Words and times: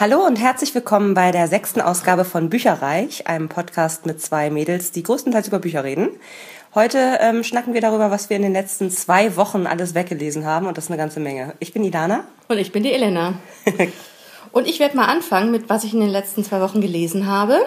Hallo 0.00 0.24
und 0.24 0.36
herzlich 0.36 0.74
willkommen 0.74 1.12
bei 1.12 1.30
der 1.30 1.46
sechsten 1.46 1.82
Ausgabe 1.82 2.24
von 2.24 2.48
Bücherreich, 2.48 3.26
einem 3.26 3.50
Podcast 3.50 4.06
mit 4.06 4.18
zwei 4.18 4.48
Mädels, 4.48 4.92
die 4.92 5.02
größtenteils 5.02 5.48
über 5.48 5.58
Bücher 5.58 5.84
reden. 5.84 6.08
Heute 6.74 7.18
ähm, 7.20 7.44
schnacken 7.44 7.74
wir 7.74 7.82
darüber, 7.82 8.10
was 8.10 8.30
wir 8.30 8.36
in 8.36 8.42
den 8.42 8.54
letzten 8.54 8.90
zwei 8.90 9.36
Wochen 9.36 9.66
alles 9.66 9.94
weggelesen 9.94 10.46
haben 10.46 10.66
und 10.66 10.78
das 10.78 10.84
ist 10.84 10.90
eine 10.90 10.96
ganze 10.96 11.20
Menge. 11.20 11.52
Ich 11.58 11.74
bin 11.74 11.84
Ilana. 11.84 12.24
Und 12.48 12.56
ich 12.56 12.72
bin 12.72 12.82
die 12.82 12.92
Elena. 12.92 13.34
und 14.52 14.66
ich 14.66 14.80
werde 14.80 14.96
mal 14.96 15.04
anfangen 15.04 15.50
mit, 15.50 15.68
was 15.68 15.84
ich 15.84 15.92
in 15.92 16.00
den 16.00 16.08
letzten 16.08 16.44
zwei 16.44 16.62
Wochen 16.62 16.80
gelesen 16.80 17.26
habe. 17.26 17.58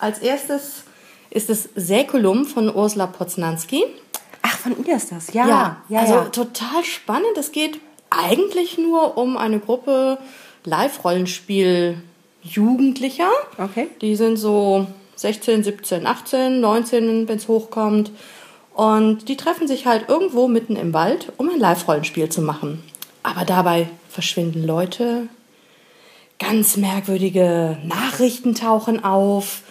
Als 0.00 0.18
erstes 0.18 0.82
ist 1.30 1.48
es 1.48 1.68
Säkulum 1.76 2.44
von 2.44 2.74
Ursula 2.74 3.06
Poznanski. 3.06 3.84
Ach, 4.42 4.58
von 4.58 4.84
ihr 4.84 4.96
ist 4.96 5.12
das, 5.12 5.32
ja. 5.32 5.46
Ja, 5.46 5.76
ja 5.88 6.00
also 6.00 6.14
ja. 6.14 6.24
total 6.24 6.82
spannend. 6.82 7.38
Es 7.38 7.52
geht 7.52 7.78
eigentlich 8.10 8.78
nur 8.78 9.16
um 9.16 9.36
eine 9.36 9.60
Gruppe 9.60 10.18
Live-Rollenspiel 10.64 12.02
Jugendlicher. 12.42 13.30
Okay. 13.58 13.88
Die 14.00 14.16
sind 14.16 14.36
so 14.36 14.86
16, 15.16 15.64
17, 15.64 16.06
18, 16.06 16.60
19, 16.60 17.28
wenn 17.28 17.36
es 17.36 17.48
hochkommt. 17.48 18.10
Und 18.74 19.28
die 19.28 19.36
treffen 19.36 19.66
sich 19.66 19.86
halt 19.86 20.08
irgendwo 20.08 20.46
mitten 20.46 20.76
im 20.76 20.92
Wald, 20.92 21.32
um 21.36 21.50
ein 21.50 21.58
Live-Rollenspiel 21.58 22.28
zu 22.28 22.42
machen. 22.42 22.82
Aber 23.22 23.44
dabei 23.44 23.88
verschwinden 24.08 24.64
Leute, 24.64 25.28
ganz 26.38 26.76
merkwürdige 26.76 27.78
Nachrichten 27.84 28.54
tauchen 28.54 29.02
auf. 29.02 29.62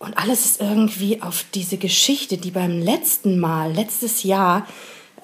Und 0.00 0.18
alles 0.18 0.44
ist 0.46 0.60
irgendwie 0.60 1.22
auf 1.22 1.44
diese 1.54 1.76
Geschichte, 1.76 2.38
die 2.38 2.50
beim 2.50 2.80
letzten 2.80 3.38
Mal, 3.38 3.72
letztes 3.72 4.24
Jahr, 4.24 4.66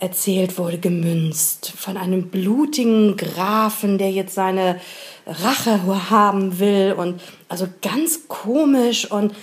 erzählt 0.01 0.59
wurde, 0.59 0.79
gemünzt. 0.79 1.73
Von 1.77 1.97
einem 1.97 2.29
blutigen 2.29 3.17
Grafen, 3.17 3.99
der 3.99 4.11
jetzt 4.11 4.35
seine 4.35 4.81
Rache 5.27 5.81
haben 6.11 6.59
will. 6.59 6.95
Und 6.97 7.21
also 7.49 7.67
ganz 7.83 8.29
komisch 8.29 9.11
und 9.11 9.35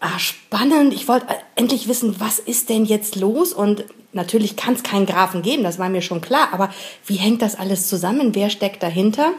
ah, 0.00 0.18
spannend. 0.18 0.94
Ich 0.94 1.08
wollte 1.08 1.26
endlich 1.54 1.88
wissen, 1.88 2.16
was 2.18 2.38
ist 2.38 2.68
denn 2.68 2.84
jetzt 2.84 3.16
los? 3.16 3.52
Und 3.52 3.84
natürlich 4.12 4.56
kann 4.56 4.74
es 4.74 4.82
keinen 4.82 5.06
Grafen 5.06 5.42
geben, 5.42 5.62
das 5.62 5.78
war 5.78 5.88
mir 5.88 6.02
schon 6.02 6.20
klar. 6.20 6.48
Aber 6.52 6.72
wie 7.06 7.16
hängt 7.16 7.42
das 7.42 7.56
alles 7.56 7.88
zusammen? 7.88 8.34
Wer 8.34 8.50
steckt 8.50 8.82
dahinter? 8.82 9.32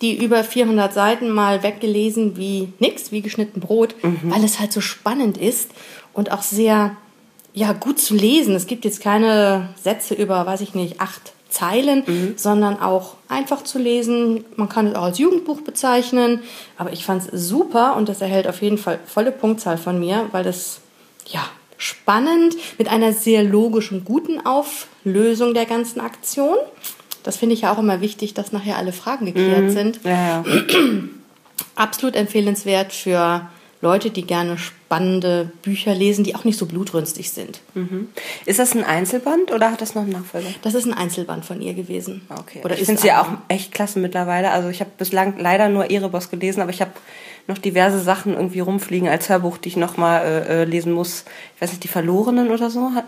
Die 0.00 0.16
über 0.16 0.44
400 0.44 0.94
Seiten 0.94 1.28
mal 1.30 1.62
weggelesen 1.64 2.36
wie 2.36 2.72
nix, 2.78 3.10
wie 3.10 3.20
geschnitten 3.20 3.60
Brot, 3.60 3.96
mhm. 4.02 4.30
weil 4.30 4.44
es 4.44 4.60
halt 4.60 4.72
so 4.72 4.80
spannend 4.80 5.36
ist 5.36 5.72
und 6.12 6.30
auch 6.30 6.42
sehr 6.42 6.96
ja, 7.54 7.72
gut 7.72 8.00
zu 8.00 8.14
lesen. 8.14 8.54
Es 8.54 8.66
gibt 8.66 8.84
jetzt 8.84 9.00
keine 9.00 9.70
Sätze 9.82 10.14
über, 10.14 10.46
weiß 10.46 10.60
ich 10.60 10.74
nicht, 10.74 11.00
acht 11.00 11.32
Zeilen, 11.48 12.04
mhm. 12.06 12.34
sondern 12.36 12.80
auch 12.80 13.14
einfach 13.28 13.64
zu 13.64 13.78
lesen. 13.78 14.44
Man 14.56 14.68
kann 14.68 14.86
es 14.86 14.94
auch 14.94 15.04
als 15.04 15.18
Jugendbuch 15.18 15.62
bezeichnen, 15.62 16.42
aber 16.76 16.92
ich 16.92 17.04
fand 17.04 17.22
es 17.22 17.48
super 17.48 17.96
und 17.96 18.08
das 18.08 18.20
erhält 18.20 18.46
auf 18.46 18.60
jeden 18.62 18.78
Fall 18.78 18.98
volle 19.06 19.32
Punktzahl 19.32 19.78
von 19.78 19.98
mir, 19.98 20.26
weil 20.32 20.44
das 20.44 20.80
ja 21.26 21.40
spannend 21.78 22.56
mit 22.76 22.88
einer 22.88 23.12
sehr 23.12 23.42
logischen, 23.44 24.04
guten 24.04 24.44
Auflösung 24.44 25.54
der 25.54 25.64
ganzen 25.64 26.00
Aktion. 26.00 26.56
Das 27.22 27.36
finde 27.36 27.54
ich 27.54 27.62
ja 27.62 27.72
auch 27.72 27.78
immer 27.78 28.00
wichtig, 28.00 28.34
dass 28.34 28.52
nachher 28.52 28.76
alle 28.76 28.92
Fragen 28.92 29.26
geklärt 29.26 29.64
mhm. 29.64 29.70
sind. 29.70 30.00
Ja, 30.04 30.10
ja. 30.10 30.44
Absolut 31.76 32.16
empfehlenswert 32.16 32.92
für 32.92 33.48
Leute, 33.80 34.10
die 34.10 34.26
gerne 34.26 34.58
spannende 34.58 35.52
Bücher 35.62 35.94
lesen, 35.94 36.24
die 36.24 36.34
auch 36.34 36.44
nicht 36.44 36.58
so 36.58 36.66
blutrünstig 36.66 37.30
sind. 37.30 37.60
Mhm. 37.74 38.08
Ist 38.44 38.58
das 38.58 38.74
ein 38.74 38.82
Einzelband 38.82 39.52
oder 39.52 39.70
hat 39.70 39.80
das 39.80 39.94
noch 39.94 40.02
einen 40.02 40.12
Nachfolger? 40.12 40.48
Das 40.62 40.74
ist 40.74 40.84
ein 40.84 40.94
Einzelband 40.94 41.44
von 41.44 41.60
ihr 41.60 41.74
gewesen. 41.74 42.22
Okay. 42.28 42.60
Oder 42.64 42.76
ich 42.76 42.86
finde 42.86 43.00
sie 43.00 43.08
ja 43.08 43.22
auch 43.22 43.28
echt 43.48 43.72
klasse 43.72 44.00
mittlerweile. 44.00 44.50
Also 44.50 44.68
ich 44.68 44.80
habe 44.80 44.90
bislang 44.98 45.38
leider 45.38 45.68
nur 45.68 45.90
Erebos 45.90 46.28
gelesen, 46.30 46.60
aber 46.60 46.70
ich 46.70 46.80
habe 46.80 46.90
noch 47.46 47.58
diverse 47.58 48.00
Sachen 48.00 48.34
irgendwie 48.34 48.60
rumfliegen 48.60 49.08
als 49.08 49.28
Hörbuch, 49.28 49.58
die 49.58 49.68
ich 49.68 49.76
noch 49.76 49.96
mal 49.96 50.20
äh, 50.22 50.62
äh 50.62 50.64
lesen 50.64 50.92
muss. 50.92 51.24
Ich 51.54 51.62
weiß 51.62 51.70
nicht, 51.70 51.84
die 51.84 51.88
Verlorenen 51.88 52.50
oder 52.50 52.70
so. 52.70 52.92
Hat, 52.94 53.06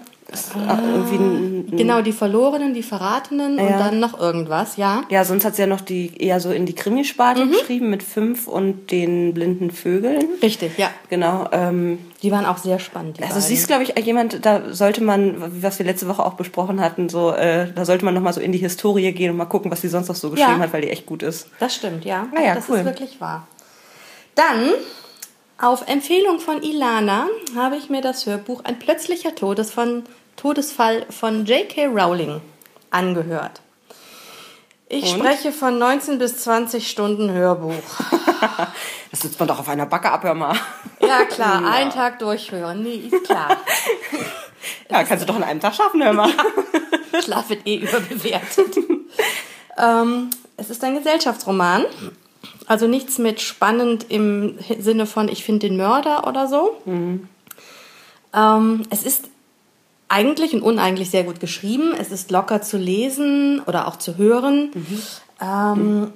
Ah, 0.54 0.74
ein, 0.74 1.66
ein 1.70 1.76
genau, 1.76 2.02
die 2.02 2.12
Verlorenen, 2.12 2.74
die 2.74 2.82
Verratenen 2.82 3.58
ja. 3.58 3.64
und 3.64 3.72
dann 3.78 4.00
noch 4.00 4.18
irgendwas, 4.18 4.76
ja. 4.76 5.02
Ja, 5.10 5.24
sonst 5.24 5.44
hat 5.44 5.56
sie 5.56 5.62
ja 5.62 5.66
noch 5.66 5.80
die 5.80 6.12
eher 6.18 6.40
so 6.40 6.50
in 6.50 6.66
die 6.66 6.74
Krimisparte 6.74 7.44
mhm. 7.44 7.52
geschrieben 7.52 7.90
mit 7.90 8.02
fünf 8.02 8.46
und 8.46 8.90
den 8.90 9.34
blinden 9.34 9.70
Vögeln. 9.70 10.28
Richtig, 10.42 10.78
ja. 10.78 10.90
Genau. 11.08 11.48
Ähm, 11.52 11.98
die 12.22 12.30
waren 12.30 12.46
auch 12.46 12.58
sehr 12.58 12.78
spannend. 12.78 13.20
also 13.22 13.40
sie 13.40 13.54
ist, 13.54 13.66
glaube 13.66 13.82
ich, 13.82 13.98
jemand, 14.04 14.44
da 14.44 14.72
sollte 14.72 15.02
man, 15.02 15.36
was 15.62 15.78
wir 15.78 15.86
letzte 15.86 16.06
Woche 16.08 16.24
auch 16.24 16.34
besprochen 16.34 16.80
hatten, 16.80 17.08
so, 17.08 17.32
äh, 17.32 17.72
da 17.74 17.84
sollte 17.84 18.04
man 18.04 18.14
noch 18.14 18.22
mal 18.22 18.32
so 18.32 18.40
in 18.40 18.52
die 18.52 18.58
Historie 18.58 19.12
gehen 19.12 19.30
und 19.30 19.36
mal 19.36 19.46
gucken, 19.46 19.70
was 19.70 19.80
sie 19.80 19.88
sonst 19.88 20.08
noch 20.08 20.16
so 20.16 20.30
geschrieben 20.30 20.52
ja. 20.52 20.58
hat, 20.60 20.72
weil 20.72 20.82
die 20.82 20.90
echt 20.90 21.06
gut 21.06 21.22
ist. 21.22 21.48
Das 21.58 21.74
stimmt, 21.74 22.04
ja. 22.04 22.28
Ah, 22.34 22.40
ja 22.40 22.54
das 22.54 22.68
cool. 22.68 22.78
ist 22.78 22.84
wirklich 22.84 23.20
wahr. 23.20 23.46
Dann 24.34 24.70
auf 25.60 25.86
Empfehlung 25.88 26.40
von 26.40 26.62
Ilana 26.62 27.28
habe 27.54 27.76
ich 27.76 27.90
mir 27.90 28.00
das 28.00 28.24
Hörbuch 28.24 28.64
Ein 28.64 28.78
plötzlicher 28.78 29.34
Todes 29.34 29.70
von 29.70 30.04
Todesfall 30.40 31.04
von 31.10 31.44
J.K. 31.44 31.88
Rowling 31.88 32.40
angehört. 32.90 33.60
Ich 34.88 35.12
Und? 35.12 35.20
spreche 35.20 35.52
von 35.52 35.78
19 35.78 36.18
bis 36.18 36.38
20 36.38 36.90
Stunden 36.90 37.30
Hörbuch. 37.30 37.74
das 39.10 39.20
sitzt 39.20 39.38
man 39.38 39.48
doch 39.48 39.58
auf 39.60 39.68
einer 39.68 39.84
Backe 39.84 40.10
ab, 40.10 40.24
hör 40.24 40.32
mal. 40.32 40.56
Ja, 41.00 41.26
klar, 41.26 41.60
ja. 41.60 41.70
einen 41.70 41.90
Tag 41.90 42.20
durchhören, 42.20 42.82
nee, 42.82 43.10
ist 43.10 43.24
klar. 43.24 43.58
ja, 44.90 45.04
kannst 45.04 45.22
du 45.22 45.26
doch 45.26 45.36
in 45.36 45.42
einem 45.42 45.60
Tag 45.60 45.74
schaffen, 45.74 46.02
hör 46.02 46.14
mal. 46.14 46.30
Ja, 47.12 47.22
Schlaf 47.22 47.50
wird 47.50 47.66
eh 47.66 47.76
überbewertet. 47.76 48.78
ähm, 49.78 50.30
es 50.56 50.70
ist 50.70 50.82
ein 50.82 50.94
Gesellschaftsroman. 50.94 51.84
Also 52.66 52.86
nichts 52.86 53.18
mit 53.18 53.42
spannend 53.42 54.06
im 54.08 54.58
Sinne 54.78 55.04
von, 55.04 55.28
ich 55.28 55.44
finde 55.44 55.68
den 55.68 55.76
Mörder 55.76 56.26
oder 56.26 56.48
so. 56.48 56.80
Mhm. 56.86 57.28
Ähm, 58.32 58.82
es 58.88 59.02
ist 59.02 59.28
eigentlich 60.10 60.54
und 60.54 60.62
uneigentlich 60.62 61.10
sehr 61.10 61.24
gut 61.24 61.40
geschrieben. 61.40 61.94
Es 61.98 62.10
ist 62.10 62.30
locker 62.30 62.60
zu 62.60 62.76
lesen 62.76 63.62
oder 63.66 63.88
auch 63.88 63.96
zu 63.96 64.18
hören. 64.18 64.70
Mhm. 64.74 65.02
Ähm, 65.40 66.12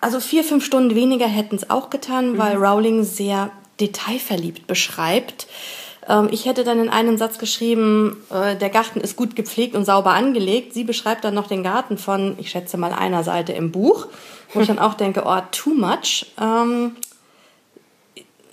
also 0.00 0.20
vier, 0.20 0.44
fünf 0.44 0.64
Stunden 0.64 0.94
weniger 0.94 1.26
hätten 1.26 1.56
es 1.56 1.68
auch 1.68 1.90
getan, 1.90 2.32
mhm. 2.32 2.38
weil 2.38 2.56
Rowling 2.56 3.04
sehr 3.04 3.50
detailverliebt 3.80 4.66
beschreibt. 4.66 5.48
Ähm, 6.08 6.28
ich 6.30 6.46
hätte 6.46 6.62
dann 6.62 6.78
in 6.78 6.88
einem 6.88 7.18
Satz 7.18 7.38
geschrieben, 7.38 8.22
äh, 8.30 8.56
der 8.56 8.70
Garten 8.70 9.00
ist 9.00 9.16
gut 9.16 9.34
gepflegt 9.34 9.74
und 9.74 9.84
sauber 9.84 10.12
angelegt. 10.12 10.72
Sie 10.72 10.84
beschreibt 10.84 11.24
dann 11.24 11.34
noch 11.34 11.48
den 11.48 11.64
Garten 11.64 11.98
von, 11.98 12.36
ich 12.38 12.50
schätze 12.50 12.76
mal, 12.76 12.92
einer 12.92 13.24
Seite 13.24 13.52
im 13.52 13.72
Buch, 13.72 14.06
wo 14.54 14.60
ich 14.60 14.68
dann 14.68 14.78
auch 14.80 14.94
denke, 14.94 15.24
oh, 15.26 15.40
too 15.50 15.74
much. 15.74 16.26
Ähm, 16.40 16.96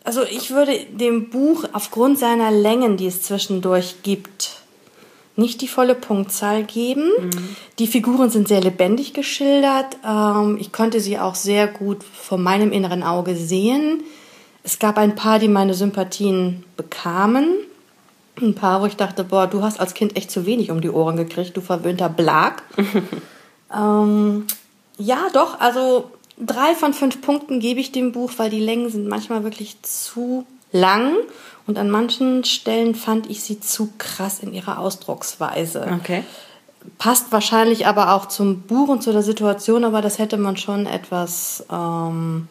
also 0.03 0.23
ich 0.23 0.49
würde 0.49 0.85
dem 0.85 1.29
Buch 1.29 1.65
aufgrund 1.73 2.17
seiner 2.17 2.49
Längen, 2.49 2.97
die 2.97 3.05
es 3.05 3.21
zwischendurch 3.21 4.01
gibt, 4.01 4.58
nicht 5.39 5.61
die 5.61 5.67
volle 5.67 5.95
Punktzahl 5.95 6.63
geben. 6.63 7.09
Mhm. 7.19 7.55
Die 7.79 7.87
Figuren 7.87 8.29
sind 8.29 8.47
sehr 8.47 8.61
lebendig 8.61 9.13
geschildert. 9.13 9.97
Ähm, 10.07 10.57
ich 10.59 10.71
konnte 10.71 10.99
sie 10.99 11.17
auch 11.17 11.35
sehr 11.35 11.67
gut 11.67 12.03
vor 12.03 12.37
meinem 12.37 12.71
inneren 12.71 13.01
Auge 13.01 13.35
sehen. 13.35 14.03
Es 14.63 14.77
gab 14.77 14.97
ein 14.97 15.15
paar, 15.15 15.39
die 15.39 15.47
meine 15.47 15.73
Sympathien 15.73 16.63
bekamen. 16.77 17.55
Ein 18.41 18.55
paar, 18.55 18.81
wo 18.81 18.85
ich 18.85 18.95
dachte, 18.95 19.23
boah, 19.23 19.47
du 19.47 19.63
hast 19.63 19.79
als 19.79 19.93
Kind 19.93 20.15
echt 20.15 20.31
zu 20.31 20.45
wenig 20.45 20.71
um 20.71 20.81
die 20.81 20.89
Ohren 20.89 21.17
gekriegt, 21.17 21.57
du 21.57 21.61
verwöhnter 21.61 22.09
Blag. 22.09 22.63
ähm, 23.75 24.45
ja, 24.97 25.27
doch, 25.33 25.59
also 25.59 26.11
drei 26.37 26.75
von 26.75 26.93
fünf 26.93 27.21
Punkten 27.21 27.59
gebe 27.59 27.79
ich 27.79 27.91
dem 27.91 28.11
Buch, 28.11 28.31
weil 28.37 28.49
die 28.49 28.59
Längen 28.59 28.89
sind 28.89 29.07
manchmal 29.07 29.43
wirklich 29.43 29.81
zu 29.81 30.45
lang 30.71 31.15
und 31.67 31.77
an 31.77 31.89
manchen 31.89 32.43
Stellen 32.43 32.95
fand 32.95 33.29
ich 33.29 33.43
sie 33.43 33.59
zu 33.59 33.93
krass 33.97 34.39
in 34.39 34.53
ihrer 34.53 34.79
Ausdrucksweise. 34.79 35.87
Okay. 35.99 36.23
Passt 36.97 37.31
wahrscheinlich 37.31 37.85
aber 37.87 38.13
auch 38.13 38.27
zum 38.27 38.61
Buch 38.61 38.87
und 38.87 39.03
zu 39.03 39.11
der 39.11 39.21
Situation, 39.21 39.83
aber 39.83 40.01
das 40.01 40.17
hätte 40.17 40.37
man 40.37 40.57
schon 40.57 40.85
etwas 40.85 41.65
ähm, 41.71 42.47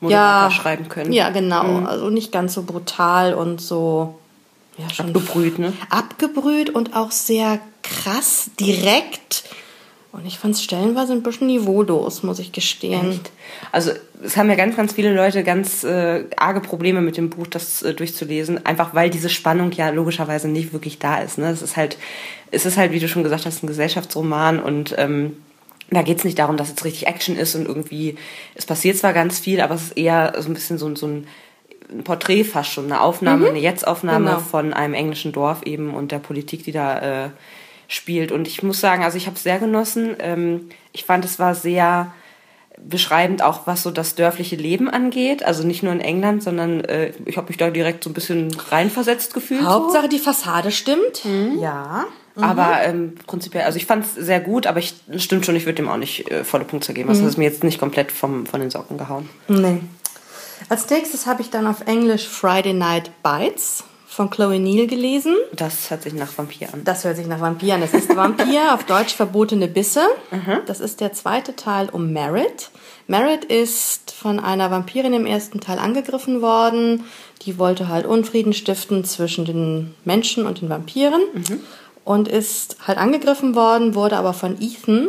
ja, 0.00 0.50
schreiben 0.50 0.88
können. 0.88 1.12
Ja, 1.12 1.30
genau. 1.30 1.64
Mhm. 1.64 1.86
Also 1.86 2.10
nicht 2.10 2.32
ganz 2.32 2.54
so 2.54 2.62
brutal 2.62 3.34
und 3.34 3.60
so 3.60 4.18
ja, 4.78 4.90
schon 4.90 5.06
abgebrüht, 5.06 5.58
ne? 5.58 5.72
Abgebrüht 5.90 6.70
und 6.70 6.94
auch 6.94 7.10
sehr 7.10 7.58
krass, 7.82 8.50
direkt 8.60 9.44
und 10.16 10.26
ich 10.26 10.38
fand 10.38 10.54
es 10.54 10.62
stellenweise 10.62 11.12
ein 11.12 11.22
bisschen 11.22 11.46
niveaulos, 11.46 12.22
muss 12.22 12.38
ich 12.38 12.50
gestehen. 12.50 13.10
Echt? 13.10 13.30
Also 13.70 13.92
es 14.24 14.36
haben 14.36 14.48
ja 14.48 14.56
ganz, 14.56 14.74
ganz 14.74 14.94
viele 14.94 15.14
Leute 15.14 15.44
ganz 15.44 15.84
äh, 15.84 16.24
arge 16.36 16.60
Probleme 16.60 17.02
mit 17.02 17.18
dem 17.18 17.28
Buch, 17.28 17.46
das 17.46 17.82
äh, 17.82 17.92
durchzulesen, 17.92 18.64
einfach 18.64 18.94
weil 18.94 19.10
diese 19.10 19.28
Spannung 19.28 19.72
ja 19.72 19.90
logischerweise 19.90 20.48
nicht 20.48 20.72
wirklich 20.72 20.98
da 20.98 21.18
ist. 21.18 21.36
Ne? 21.36 21.50
Es 21.50 21.60
ist 21.60 21.76
halt, 21.76 21.98
es 22.50 22.64
ist 22.64 22.78
halt, 22.78 22.92
wie 22.92 23.00
du 23.00 23.08
schon 23.08 23.24
gesagt 23.24 23.44
hast, 23.44 23.62
ein 23.62 23.66
Gesellschaftsroman 23.66 24.58
und 24.58 24.94
ähm, 24.96 25.36
da 25.90 26.02
geht 26.02 26.18
es 26.18 26.24
nicht 26.24 26.38
darum, 26.38 26.56
dass 26.56 26.70
jetzt 26.70 26.84
richtig 26.84 27.06
Action 27.06 27.36
ist 27.36 27.54
und 27.54 27.66
irgendwie, 27.66 28.16
es 28.54 28.64
passiert 28.64 28.96
zwar 28.96 29.12
ganz 29.12 29.38
viel, 29.38 29.60
aber 29.60 29.74
es 29.74 29.82
ist 29.82 29.98
eher 29.98 30.34
so 30.38 30.48
ein 30.48 30.54
bisschen 30.54 30.78
so, 30.78 30.94
so 30.96 31.06
ein 31.06 31.26
Porträt 32.04 32.44
fast 32.44 32.70
schon, 32.70 32.86
eine 32.86 33.02
Aufnahme, 33.02 33.44
mhm. 33.44 33.50
eine 33.50 33.58
Jetzt-Aufnahme 33.60 34.30
genau. 34.30 34.40
von 34.40 34.72
einem 34.72 34.94
englischen 34.94 35.32
Dorf 35.32 35.62
eben 35.64 35.94
und 35.94 36.10
der 36.10 36.18
Politik, 36.18 36.64
die 36.64 36.72
da 36.72 37.26
äh, 37.26 37.28
spielt. 37.88 38.32
Und 38.32 38.48
ich 38.48 38.62
muss 38.62 38.80
sagen, 38.80 39.04
also 39.04 39.16
ich 39.16 39.26
habe 39.26 39.36
es 39.36 39.42
sehr 39.42 39.58
genossen. 39.58 40.16
Ähm, 40.18 40.68
ich 40.92 41.04
fand, 41.04 41.24
es 41.24 41.38
war 41.38 41.54
sehr 41.54 42.12
beschreibend 42.78 43.42
auch, 43.42 43.66
was 43.66 43.82
so 43.82 43.90
das 43.90 44.14
dörfliche 44.14 44.56
Leben 44.56 44.90
angeht. 44.90 45.42
Also 45.42 45.66
nicht 45.66 45.82
nur 45.82 45.92
in 45.92 46.00
England, 46.00 46.42
sondern 46.42 46.84
äh, 46.84 47.12
ich 47.24 47.36
habe 47.36 47.48
mich 47.48 47.56
da 47.56 47.70
direkt 47.70 48.04
so 48.04 48.10
ein 48.10 48.14
bisschen 48.14 48.54
reinversetzt 48.70 49.34
gefühlt. 49.34 49.62
Hauptsache 49.64 50.04
so. 50.04 50.08
die 50.08 50.18
Fassade 50.18 50.70
stimmt. 50.70 51.24
Mhm. 51.24 51.58
Ja. 51.58 52.06
Mhm. 52.34 52.42
Aber 52.42 52.82
ähm, 52.82 53.14
prinzipiell, 53.26 53.64
also 53.64 53.78
ich 53.78 53.86
fand 53.86 54.04
es 54.04 54.14
sehr 54.14 54.40
gut, 54.40 54.66
aber 54.66 54.78
ich 54.78 54.94
stimmt 55.16 55.46
schon, 55.46 55.56
ich 55.56 55.64
würde 55.64 55.76
dem 55.76 55.88
auch 55.88 55.96
nicht 55.96 56.30
äh, 56.30 56.44
volle 56.44 56.64
Punkte 56.64 56.92
geben. 56.92 57.08
Also 57.08 57.22
mhm. 57.22 57.26
das 57.26 57.34
ist 57.34 57.38
mir 57.38 57.44
jetzt 57.44 57.64
nicht 57.64 57.78
komplett 57.78 58.12
vom, 58.12 58.46
von 58.46 58.60
den 58.60 58.70
Socken 58.70 58.98
gehauen. 58.98 59.28
Nee. 59.48 59.80
Als 60.68 60.88
nächstes 60.90 61.26
habe 61.26 61.42
ich 61.42 61.50
dann 61.50 61.66
auf 61.66 61.86
Englisch 61.86 62.28
Friday 62.28 62.72
Night 62.72 63.10
Bites 63.22 63.84
von 64.16 64.30
Chloe 64.30 64.58
Neal 64.58 64.86
gelesen. 64.86 65.36
Das 65.52 65.90
hört 65.90 66.02
sich 66.02 66.14
nach 66.14 66.38
Vampir 66.38 66.72
an. 66.72 66.84
Das 66.84 67.04
hört 67.04 67.16
sich 67.16 67.26
nach 67.26 67.42
Vampir 67.42 67.74
an. 67.74 67.82
Das 67.82 67.92
ist 67.92 68.16
Vampir, 68.16 68.72
auf 68.72 68.84
Deutsch 68.84 69.14
verbotene 69.14 69.68
Bisse. 69.68 70.00
Mhm. 70.30 70.60
Das 70.66 70.80
ist 70.80 71.02
der 71.02 71.12
zweite 71.12 71.54
Teil 71.54 71.90
um 71.90 72.14
Merit. 72.14 72.70
Merit 73.08 73.44
ist 73.44 74.12
von 74.12 74.40
einer 74.40 74.70
Vampirin 74.70 75.12
im 75.12 75.26
ersten 75.26 75.60
Teil 75.60 75.78
angegriffen 75.78 76.40
worden. 76.40 77.04
Die 77.42 77.58
wollte 77.58 77.88
halt 77.88 78.06
Unfrieden 78.06 78.54
stiften 78.54 79.04
zwischen 79.04 79.44
den 79.44 79.94
Menschen 80.06 80.46
und 80.46 80.62
den 80.62 80.70
Vampiren. 80.70 81.20
Mhm. 81.34 81.60
Und 82.02 82.26
ist 82.26 82.78
halt 82.86 82.96
angegriffen 82.96 83.54
worden, 83.54 83.94
wurde 83.94 84.16
aber 84.16 84.32
von 84.32 84.56
Ethan, 84.62 85.08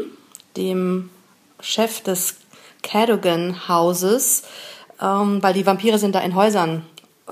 dem 0.58 1.10
Chef 1.62 2.02
des 2.02 2.36
Cadogan-Hauses, 2.84 4.44
ähm, 5.02 5.42
weil 5.42 5.54
die 5.54 5.66
Vampire 5.66 5.98
sind 5.98 6.14
da 6.14 6.20
in 6.20 6.36
Häusern 6.36 6.84
äh, 7.28 7.32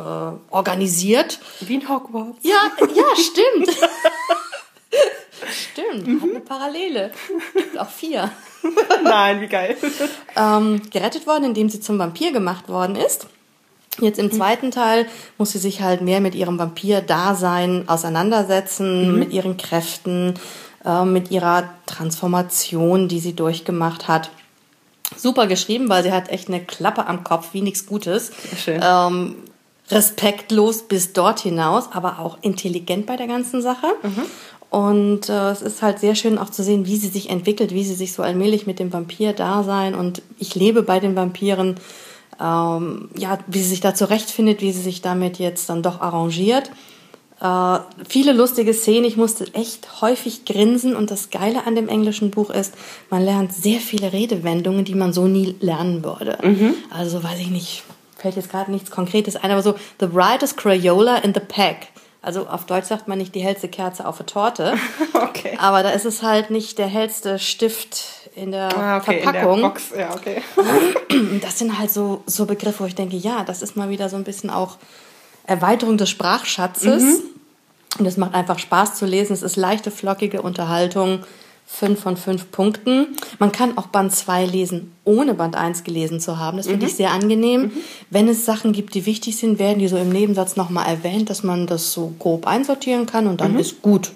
organisiert. 0.49 1.39
Wie 1.61 1.75
in 1.75 1.87
Hogwarts. 1.87 2.39
Ja, 2.41 2.71
ja, 2.93 3.03
stimmt. 3.15 3.69
stimmt, 5.71 6.07
mhm. 6.07 6.21
hat 6.21 6.29
eine 6.29 6.39
Parallele. 6.39 7.11
Gibt 7.53 7.77
auch 7.77 7.89
vier. 7.89 8.31
Nein, 9.03 9.41
wie 9.41 9.47
geil. 9.47 9.77
ähm, 10.35 10.81
gerettet 10.91 11.27
worden, 11.27 11.45
indem 11.45 11.69
sie 11.69 11.79
zum 11.79 11.99
Vampir 11.99 12.31
gemacht 12.31 12.69
worden 12.69 12.95
ist. 12.95 13.27
Jetzt 13.99 14.19
im 14.19 14.29
zweiten 14.29 14.71
Teil 14.71 15.07
muss 15.37 15.53
sie 15.53 15.57
sich 15.57 15.81
halt 15.81 16.01
mehr 16.01 16.19
mit 16.19 16.35
ihrem 16.35 16.59
Vampir-Dasein 16.59 17.87
auseinandersetzen, 17.87 19.13
mhm. 19.13 19.19
mit 19.19 19.31
ihren 19.31 19.55
Kräften, 19.55 20.33
äh, 20.83 21.05
mit 21.05 21.31
ihrer 21.31 21.69
Transformation, 21.85 23.07
die 23.07 23.19
sie 23.19 23.35
durchgemacht 23.35 24.09
hat 24.09 24.31
super 25.17 25.47
geschrieben, 25.47 25.89
weil 25.89 26.03
sie 26.03 26.11
hat 26.11 26.29
echt 26.29 26.47
eine 26.47 26.63
Klappe 26.63 27.07
am 27.07 27.23
Kopf, 27.23 27.49
wie 27.53 27.61
nichts 27.61 27.85
Gutes. 27.85 28.31
Schön. 28.57 28.81
Ähm, 28.83 29.35
respektlos 29.89 30.83
bis 30.83 31.13
dort 31.13 31.39
hinaus, 31.39 31.89
aber 31.91 32.19
auch 32.19 32.37
intelligent 32.41 33.05
bei 33.05 33.17
der 33.17 33.27
ganzen 33.27 33.61
Sache. 33.61 33.87
Mhm. 34.01 34.23
Und 34.69 35.29
äh, 35.29 35.51
es 35.51 35.61
ist 35.61 35.81
halt 35.81 35.99
sehr 35.99 36.15
schön 36.15 36.37
auch 36.37 36.49
zu 36.49 36.63
sehen, 36.63 36.85
wie 36.85 36.97
sie 36.97 37.07
sich 37.07 37.29
entwickelt, 37.29 37.73
wie 37.73 37.83
sie 37.83 37.93
sich 37.93 38.13
so 38.13 38.23
allmählich 38.23 38.67
mit 38.67 38.79
dem 38.79 38.91
Vampir 38.91 39.33
da 39.33 39.63
sein 39.63 39.95
und 39.95 40.21
ich 40.37 40.55
lebe 40.55 40.83
bei 40.83 40.99
den 40.99 41.15
Vampiren, 41.15 41.75
ähm, 42.41 43.09
ja, 43.15 43.37
wie 43.47 43.59
sie 43.59 43.69
sich 43.69 43.79
da 43.79 43.93
zurechtfindet, 43.93 44.61
wie 44.61 44.71
sie 44.71 44.81
sich 44.81 45.01
damit 45.01 45.39
jetzt 45.39 45.69
dann 45.69 45.83
doch 45.83 46.01
arrangiert. 46.01 46.71
Äh, 47.39 47.79
viele 48.07 48.33
lustige 48.33 48.73
Szenen, 48.73 49.05
ich 49.05 49.17
musste 49.17 49.53
echt 49.53 50.01
häufig 50.01 50.45
grinsen 50.45 50.95
und 50.95 51.11
das 51.11 51.29
Geile 51.29 51.65
an 51.65 51.75
dem 51.75 51.87
englischen 51.87 52.31
Buch 52.31 52.49
ist, 52.49 52.73
man 53.09 53.23
lernt 53.23 53.53
sehr 53.53 53.79
viele 53.79 54.13
Redewendungen, 54.13 54.83
die 54.83 54.95
man 54.95 55.13
so 55.13 55.27
nie 55.27 55.55
lernen 55.59 56.03
würde. 56.03 56.37
Mhm. 56.43 56.73
Also 56.89 57.23
weiß 57.23 57.39
ich 57.39 57.49
nicht, 57.49 57.83
fällt 58.15 58.35
jetzt 58.35 58.49
gerade 58.49 58.71
nichts 58.71 58.91
Konkretes 58.91 59.35
ein, 59.35 59.51
aber 59.51 59.61
so 59.61 59.75
the 59.99 60.07
brightest 60.07 60.57
Crayola 60.57 61.17
in 61.17 61.33
the 61.33 61.39
pack. 61.39 61.87
Also 62.25 62.47
auf 62.47 62.65
Deutsch 62.65 62.87
sagt 62.87 63.07
man 63.07 63.19
nicht 63.19 63.35
die 63.35 63.41
hellste 63.41 63.67
Kerze 63.67 64.07
auf 64.07 64.17
der 64.17 64.25
Torte. 64.25 64.73
okay. 65.13 65.55
Aber 65.59 65.83
da 65.83 65.91
ist 65.91 66.05
es 66.05 66.23
halt 66.23 66.49
nicht 66.49 66.79
der 66.79 66.87
hellste 66.87 67.37
Stift 67.37 68.03
in 68.35 68.51
der 68.51 68.75
ah, 68.75 68.97
okay, 68.97 69.21
Verpackung. 69.21 69.53
In 69.53 69.61
der 69.61 69.67
Box. 69.67 69.83
Ja, 69.95 70.15
okay. 70.15 70.41
Das 71.41 71.59
sind 71.59 71.77
halt 71.77 71.91
so, 71.91 72.23
so 72.25 72.45
Begriffe, 72.45 72.79
wo 72.79 72.87
ich 72.87 72.95
denke, 72.95 73.15
ja, 73.15 73.43
das 73.43 73.61
ist 73.61 73.75
mal 73.75 73.89
wieder 73.89 74.09
so 74.09 74.15
ein 74.15 74.23
bisschen 74.23 74.49
auch 74.49 74.77
Erweiterung 75.45 75.97
des 75.97 76.09
Sprachschatzes. 76.09 77.03
Mhm. 77.03 77.21
Und 77.99 78.05
es 78.07 78.17
macht 78.17 78.33
einfach 78.33 78.57
Spaß 78.57 78.95
zu 78.95 79.05
lesen. 79.05 79.33
Es 79.33 79.43
ist 79.43 79.55
leichte, 79.55 79.91
flockige 79.91 80.41
Unterhaltung. 80.41 81.23
Fünf 81.67 81.99
von 81.99 82.15
fünf 82.15 82.51
Punkten. 82.51 83.07
Man 83.39 83.51
kann 83.51 83.77
auch 83.77 83.87
Band 83.87 84.13
2 84.13 84.45
lesen, 84.45 84.93
ohne 85.03 85.33
Band 85.33 85.55
1 85.55 85.83
gelesen 85.83 86.19
zu 86.19 86.37
haben. 86.37 86.57
Das 86.57 86.67
finde 86.67 86.85
mhm. 86.85 86.89
ich 86.89 86.95
sehr 86.95 87.11
angenehm. 87.11 87.61
Mhm. 87.63 87.71
Wenn 88.11 88.27
es 88.27 88.45
Sachen 88.45 88.71
gibt, 88.71 88.93
die 88.93 89.05
wichtig 89.05 89.37
sind, 89.37 89.57
werden 89.57 89.79
die 89.79 89.87
so 89.87 89.97
im 89.97 90.09
Nebensatz 90.09 90.55
nochmal 90.55 90.87
erwähnt, 90.87 91.29
dass 91.29 91.43
man 91.43 91.67
das 91.67 91.91
so 91.91 92.13
grob 92.19 92.45
einsortieren 92.47 93.05
kann 93.07 93.27
und 93.27 93.41
dann 93.41 93.53
mhm. 93.53 93.59
ist 93.59 93.81
gut. 93.81 94.11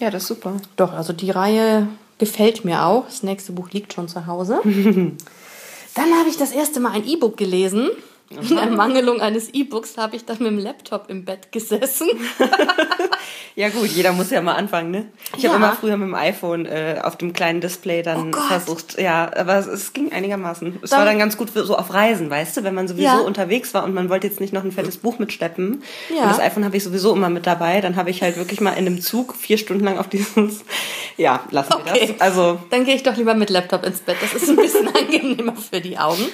Ja, 0.00 0.10
das 0.10 0.22
ist 0.22 0.28
super. 0.28 0.54
Doch, 0.76 0.92
also 0.92 1.12
die 1.12 1.30
Reihe 1.30 1.88
gefällt 2.18 2.64
mir 2.64 2.84
auch. 2.84 3.06
Das 3.06 3.22
nächste 3.22 3.52
Buch 3.52 3.70
liegt 3.70 3.92
schon 3.92 4.08
zu 4.08 4.26
Hause. 4.26 4.60
dann 4.64 6.18
habe 6.18 6.28
ich 6.28 6.36
das 6.36 6.52
erste 6.52 6.80
Mal 6.80 6.92
ein 6.92 7.06
E-Book 7.06 7.36
gelesen. 7.36 7.90
In 8.30 8.58
Ermangelung 8.58 9.20
eines 9.20 9.50
E-Books 9.50 9.96
habe 9.96 10.16
ich 10.16 10.24
dann 10.24 10.38
mit 10.38 10.46
dem 10.46 10.58
Laptop 10.58 11.08
im 11.08 11.24
Bett 11.24 11.52
gesessen. 11.52 12.08
ja 13.54 13.68
gut, 13.68 13.88
jeder 13.88 14.12
muss 14.12 14.30
ja 14.30 14.40
mal 14.40 14.54
anfangen, 14.54 14.90
ne? 14.90 15.06
Ich 15.36 15.42
ja. 15.42 15.50
habe 15.50 15.62
immer 15.62 15.74
früher 15.74 15.96
mit 15.96 16.08
dem 16.08 16.14
iPhone 16.14 16.66
äh, 16.66 17.00
auf 17.02 17.16
dem 17.16 17.32
kleinen 17.32 17.60
Display 17.60 18.02
dann 18.02 18.34
oh 18.34 18.40
versucht, 18.48 18.98
ja, 18.98 19.30
aber 19.36 19.56
es, 19.58 19.66
es 19.66 19.92
ging 19.92 20.10
einigermaßen. 20.10 20.78
Es 20.82 20.90
dann, 20.90 21.00
war 21.00 21.06
dann 21.06 21.18
ganz 21.18 21.36
gut 21.36 21.50
für, 21.50 21.64
so 21.64 21.76
auf 21.76 21.92
Reisen, 21.92 22.30
weißt 22.30 22.56
du, 22.56 22.64
wenn 22.64 22.74
man 22.74 22.88
sowieso 22.88 23.04
ja. 23.04 23.18
unterwegs 23.18 23.74
war 23.74 23.84
und 23.84 23.94
man 23.94 24.08
wollte 24.08 24.26
jetzt 24.26 24.40
nicht 24.40 24.52
noch 24.52 24.64
ein 24.64 24.72
fettes 24.72 24.96
Buch 24.96 25.18
mitschleppen. 25.18 25.82
Ja. 26.08 26.22
Und 26.22 26.30
das 26.30 26.40
iPhone 26.40 26.64
habe 26.64 26.76
ich 26.76 26.82
sowieso 26.82 27.14
immer 27.14 27.28
mit 27.28 27.46
dabei. 27.46 27.82
Dann 27.82 27.96
habe 27.96 28.10
ich 28.10 28.22
halt 28.22 28.36
wirklich 28.36 28.60
mal 28.60 28.72
in 28.72 28.86
einem 28.86 29.00
Zug 29.00 29.34
vier 29.36 29.58
Stunden 29.58 29.84
lang 29.84 29.98
auf 29.98 30.08
dieses, 30.08 30.64
ja, 31.18 31.44
lassen 31.50 31.74
wir 31.84 31.92
okay. 31.92 32.14
das. 32.18 32.20
Also 32.20 32.58
dann 32.70 32.84
gehe 32.84 32.96
ich 32.96 33.02
doch 33.02 33.16
lieber 33.16 33.34
mit 33.34 33.50
Laptop 33.50 33.84
ins 33.84 34.00
Bett. 34.00 34.16
Das 34.20 34.34
ist 34.34 34.48
ein 34.48 34.56
bisschen 34.56 34.88
angenehmer 34.96 35.54
für 35.56 35.80
die 35.80 35.98
Augen. 35.98 36.24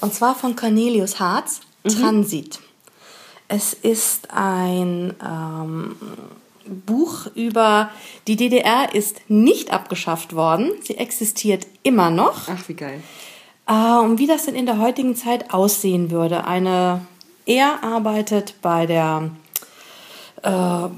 Und 0.00 0.14
zwar 0.14 0.34
von 0.34 0.56
Cornelius 0.56 1.20
Harz, 1.20 1.60
mhm. 1.84 1.90
Transit. 1.90 2.60
Es 3.48 3.72
ist 3.74 4.30
ein 4.32 5.14
ähm, 5.24 5.96
Buch 6.66 7.26
über 7.34 7.90
die 8.26 8.36
DDR 8.36 8.94
ist 8.94 9.20
nicht 9.28 9.72
abgeschafft 9.72 10.34
worden. 10.34 10.72
Sie 10.82 10.96
existiert 10.96 11.66
immer 11.82 12.10
noch. 12.10 12.48
Ach, 12.48 12.68
wie 12.68 12.74
geil. 12.74 13.02
Äh, 13.66 13.98
und 13.98 14.18
wie 14.18 14.26
das 14.26 14.46
denn 14.46 14.54
in 14.54 14.66
der 14.66 14.78
heutigen 14.78 15.14
Zeit 15.14 15.52
aussehen 15.52 16.10
würde. 16.10 16.44
Eine, 16.44 17.02
er 17.46 17.82
arbeitet 17.82 18.54
bei 18.62 18.86
der, 18.86 19.30
äh, 20.42 20.88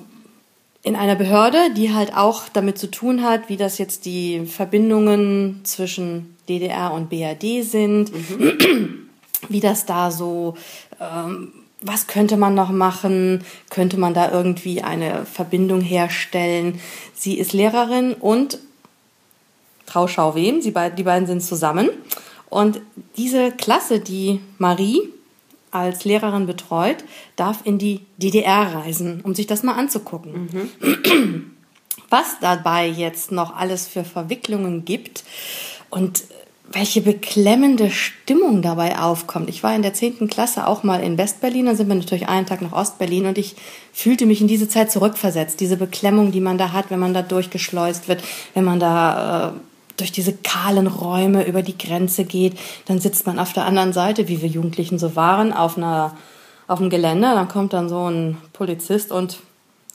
in 0.82 0.96
einer 0.96 1.16
Behörde, 1.16 1.58
die 1.76 1.92
halt 1.92 2.14
auch 2.14 2.48
damit 2.52 2.78
zu 2.78 2.90
tun 2.90 3.22
hat, 3.22 3.48
wie 3.48 3.56
das 3.56 3.78
jetzt 3.78 4.04
die 4.04 4.46
Verbindungen 4.46 5.60
zwischen 5.64 6.36
DDR 6.48 6.92
und 6.92 7.10
BRD 7.10 7.62
sind, 7.62 8.12
mhm. 8.12 9.08
wie 9.48 9.60
das 9.60 9.86
da 9.86 10.10
so, 10.10 10.56
ähm, 11.00 11.52
was 11.82 12.06
könnte 12.06 12.36
man 12.36 12.54
noch 12.54 12.70
machen, 12.70 13.44
könnte 13.70 13.98
man 13.98 14.14
da 14.14 14.30
irgendwie 14.32 14.82
eine 14.82 15.26
Verbindung 15.26 15.80
herstellen. 15.80 16.80
Sie 17.14 17.38
ist 17.38 17.52
Lehrerin 17.52 18.14
und 18.14 18.58
Trauschau 19.86 20.34
wem, 20.34 20.60
Sie 20.60 20.70
beid, 20.70 20.98
die 20.98 21.02
beiden 21.02 21.26
sind 21.26 21.42
zusammen. 21.42 21.90
Und 22.50 22.80
diese 23.16 23.52
Klasse, 23.52 24.00
die 24.00 24.40
Marie 24.58 25.02
als 25.70 26.04
Lehrerin 26.04 26.46
betreut, 26.46 26.98
darf 27.36 27.60
in 27.64 27.78
die 27.78 28.00
DDR 28.16 28.74
reisen, 28.74 29.20
um 29.22 29.34
sich 29.34 29.46
das 29.46 29.62
mal 29.62 29.74
anzugucken. 29.74 30.48
Mhm. 30.52 31.50
Was 32.10 32.38
dabei 32.40 32.88
jetzt 32.88 33.32
noch 33.32 33.54
alles 33.54 33.86
für 33.86 34.04
Verwicklungen 34.04 34.84
gibt 34.84 35.24
und 35.90 36.24
welche 36.70 37.00
beklemmende 37.00 37.90
Stimmung 37.90 38.60
dabei 38.60 38.98
aufkommt. 38.98 39.48
Ich 39.48 39.62
war 39.62 39.74
in 39.74 39.82
der 39.82 39.94
zehnten 39.94 40.28
Klasse 40.28 40.66
auch 40.66 40.82
mal 40.82 41.02
in 41.02 41.16
Westberlin, 41.16 41.66
dann 41.66 41.76
sind 41.76 41.88
wir 41.88 41.94
natürlich 41.94 42.28
einen 42.28 42.46
Tag 42.46 42.60
nach 42.60 42.72
Ostberlin 42.72 43.26
und 43.26 43.38
ich 43.38 43.56
fühlte 43.92 44.26
mich 44.26 44.40
in 44.42 44.48
diese 44.48 44.68
Zeit 44.68 44.92
zurückversetzt. 44.92 45.60
Diese 45.60 45.78
Beklemmung, 45.78 46.30
die 46.30 46.40
man 46.40 46.58
da 46.58 46.72
hat, 46.72 46.90
wenn 46.90 46.98
man 46.98 47.14
da 47.14 47.22
durchgeschleust 47.22 48.08
wird, 48.08 48.22
wenn 48.52 48.64
man 48.64 48.80
da 48.80 49.48
äh, 49.48 49.52
durch 49.98 50.12
diese 50.12 50.32
kahlen 50.32 50.86
Räume 50.86 51.46
über 51.46 51.62
die 51.62 51.76
Grenze 51.76 52.24
geht, 52.24 52.58
dann 52.86 53.00
sitzt 53.00 53.26
man 53.26 53.38
auf 53.38 53.52
der 53.52 53.66
anderen 53.66 53.92
Seite, 53.92 54.28
wie 54.28 54.40
wir 54.40 54.48
Jugendlichen 54.48 54.98
so 54.98 55.16
waren, 55.16 55.52
auf 55.52 55.76
einer 55.76 56.16
auf 56.66 56.80
dem 56.80 56.90
Geländer, 56.90 57.34
dann 57.34 57.48
kommt 57.48 57.72
dann 57.72 57.88
so 57.88 58.10
ein 58.10 58.36
Polizist 58.52 59.10
und 59.10 59.38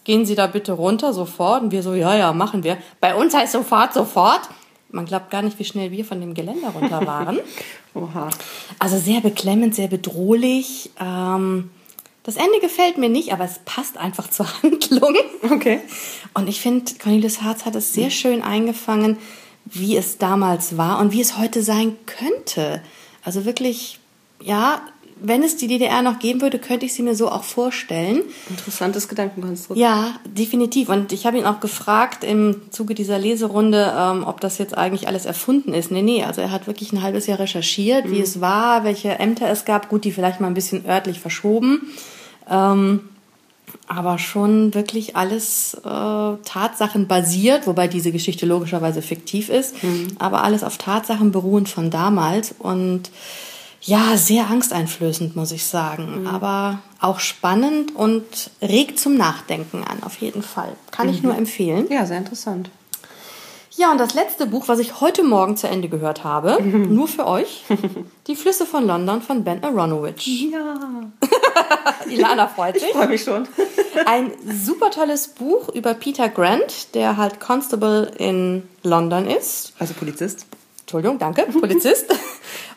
gehen 0.05 0.25
Sie 0.25 0.33
da 0.33 0.48
bitte 0.48 0.72
runter 0.72 1.13
sofort 1.13 1.62
und 1.62 1.72
wir 1.72 1.83
so 1.83 1.93
ja 1.93 2.15
ja 2.15 2.33
machen 2.33 2.63
wir. 2.63 2.77
Bei 3.00 3.13
uns 3.13 3.36
heißt 3.36 3.53
sofort 3.53 3.93
sofort 3.93 4.41
man 4.93 5.05
glaubt 5.05 5.31
gar 5.31 5.41
nicht, 5.41 5.57
wie 5.57 5.65
schnell 5.65 5.91
wir 5.91 6.05
von 6.05 6.22
dem 6.22 6.36
Geländer 6.36 6.69
runter 6.69 7.05
waren. 7.05 7.39
Oha. 7.95 8.29
Also 8.79 8.98
sehr 8.98 9.22
beklemmend, 9.22 9.74
sehr 9.74 9.88
bedrohlich. 9.88 10.91
Ähm, 11.01 11.72
das 12.22 12.36
Ende 12.36 12.60
gefällt 12.62 12.98
mir 12.98 13.10
nicht, 13.10 13.33
aber 13.33 13.43
es 13.43 13.60
passt 13.65 13.98
einfach 13.98 14.29
zur 14.29 14.45
Handlung. 14.63 15.15
Okay. 15.50 15.81
Und 16.36 16.48
ich 16.48 16.62
finde, 16.62 16.93
Cornelius 17.01 17.41
Harz 17.41 17.65
hat 17.65 17.75
es 17.75 17.93
sehr 17.93 18.12
schön 18.12 18.43
eingefangen, 18.43 19.17
wie 19.65 19.98
es 19.98 20.17
damals 20.17 20.77
war 20.77 21.00
und 21.00 21.12
wie 21.12 21.22
es 21.22 21.38
heute 21.38 21.63
sein 21.63 21.96
könnte. 22.05 22.82
Also 23.24 23.46
wirklich, 23.46 24.00
ja, 24.41 24.82
wenn 25.25 25.41
es 25.41 25.55
die 25.55 25.67
DDR 25.67 26.01
noch 26.01 26.20
geben 26.20 26.41
würde, 26.41 26.60
könnte 26.60 26.86
ich 26.86 26.93
sie 26.93 27.01
mir 27.01 27.15
so 27.15 27.29
auch 27.29 27.46
vorstellen. 27.46 28.24
Interessantes 28.50 29.08
Gedankenkonstrukt. 29.08 29.79
Ja, 29.79 30.15
definitiv. 30.25 30.89
Und 30.89 31.13
ich 31.13 31.25
habe 31.25 31.38
ihn 31.38 31.46
auch 31.46 31.62
gefragt 31.62 32.25
im 32.25 32.62
Zuge 32.72 32.93
dieser 32.93 33.17
Leserunde, 33.20 33.93
ähm, 33.98 34.25
ob 34.25 34.41
das 34.41 34.58
jetzt 34.58 34.77
eigentlich 34.77 35.08
alles 35.08 35.25
erfunden 35.25 35.74
ist. 35.74 35.91
Nee, 35.91 36.01
nee, 36.01 36.24
also 36.25 36.41
er 36.41 36.51
hat 36.51 36.67
wirklich 36.67 36.91
ein 36.91 37.01
halbes 37.01 37.25
Jahr 37.27 37.39
recherchiert, 37.39 38.05
mhm. 38.05 38.12
wie 38.12 38.20
es 38.20 38.41
war, 38.41 38.84
welche 38.84 39.17
Ämter 39.17 39.50
es 39.50 39.63
gab. 39.63 39.88
Gut, 39.88 40.03
die 40.03 40.12
vielleicht 40.12 40.41
mal 40.41 40.48
ein 40.48 40.55
bisschen 40.55 40.86
örtlich 40.86 41.22
verschoben. 41.22 41.93
Ähm, 42.50 43.08
aber 43.87 44.17
schon 44.17 44.73
wirklich 44.73 45.15
alles 45.15 45.75
äh, 45.75 45.79
Tatsachen 46.45 47.07
basiert, 47.07 47.67
wobei 47.67 47.87
diese 47.87 48.11
Geschichte 48.11 48.45
logischerweise 48.45 49.01
fiktiv 49.01 49.49
ist, 49.49 49.83
mhm. 49.83 50.07
aber 50.19 50.43
alles 50.43 50.63
auf 50.63 50.77
Tatsachen 50.77 51.31
beruhend 51.31 51.69
von 51.69 51.89
damals 51.89 52.55
und 52.57 53.11
ja, 53.81 54.15
sehr 54.15 54.49
angsteinflößend, 54.49 55.35
muss 55.35 55.51
ich 55.51 55.65
sagen, 55.65 56.21
mhm. 56.21 56.27
aber 56.27 56.79
auch 57.01 57.19
spannend 57.19 57.93
und 57.93 58.23
regt 58.61 58.97
zum 58.97 59.17
Nachdenken 59.17 59.83
an, 59.83 60.03
auf 60.03 60.17
jeden 60.17 60.41
Fall. 60.41 60.75
Kann 60.91 61.07
mhm. 61.07 61.13
ich 61.13 61.23
nur 61.23 61.35
empfehlen. 61.35 61.87
Ja, 61.89 62.05
sehr 62.05 62.17
interessant. 62.17 62.69
Ja, 63.75 63.92
und 63.92 63.98
das 63.98 64.13
letzte 64.13 64.46
Buch, 64.46 64.68
was 64.68 64.77
ich 64.80 65.01
heute 65.01 65.24
Morgen 65.24 65.58
zu 65.58 65.68
Ende 65.68 65.89
gehört 65.89 66.24
habe, 66.24 66.62
nur 66.62 67.08
für 67.08 67.25
euch, 67.25 67.63
Die 68.27 68.36
Flüsse 68.36 68.65
von 68.65 68.86
London 68.86 69.22
von 69.22 69.44
Ben 69.44 69.63
Aronovich. 69.63 70.50
Ja. 70.51 70.80
Ilana 72.08 72.48
freut 72.48 72.75
sich. 72.75 72.89
Ich 72.89 72.92
freue 72.92 73.08
mich 73.08 73.24
schon. 73.24 73.48
Ein 74.06 74.32
super 74.48 74.92
tolles 74.92 75.30
Buch 75.30 75.70
über 75.70 75.94
Peter 75.96 76.30
Grant, 76.30 76.94
der 76.94 77.18
halt 77.18 77.39
Constable 77.39 78.12
in 78.18 78.63
London 78.84 79.27
ist. 79.27 79.74
Also 79.80 79.94
Polizist. 79.96 80.46
Entschuldigung, 80.82 81.18
danke, 81.18 81.44
Polizist. 81.44 82.13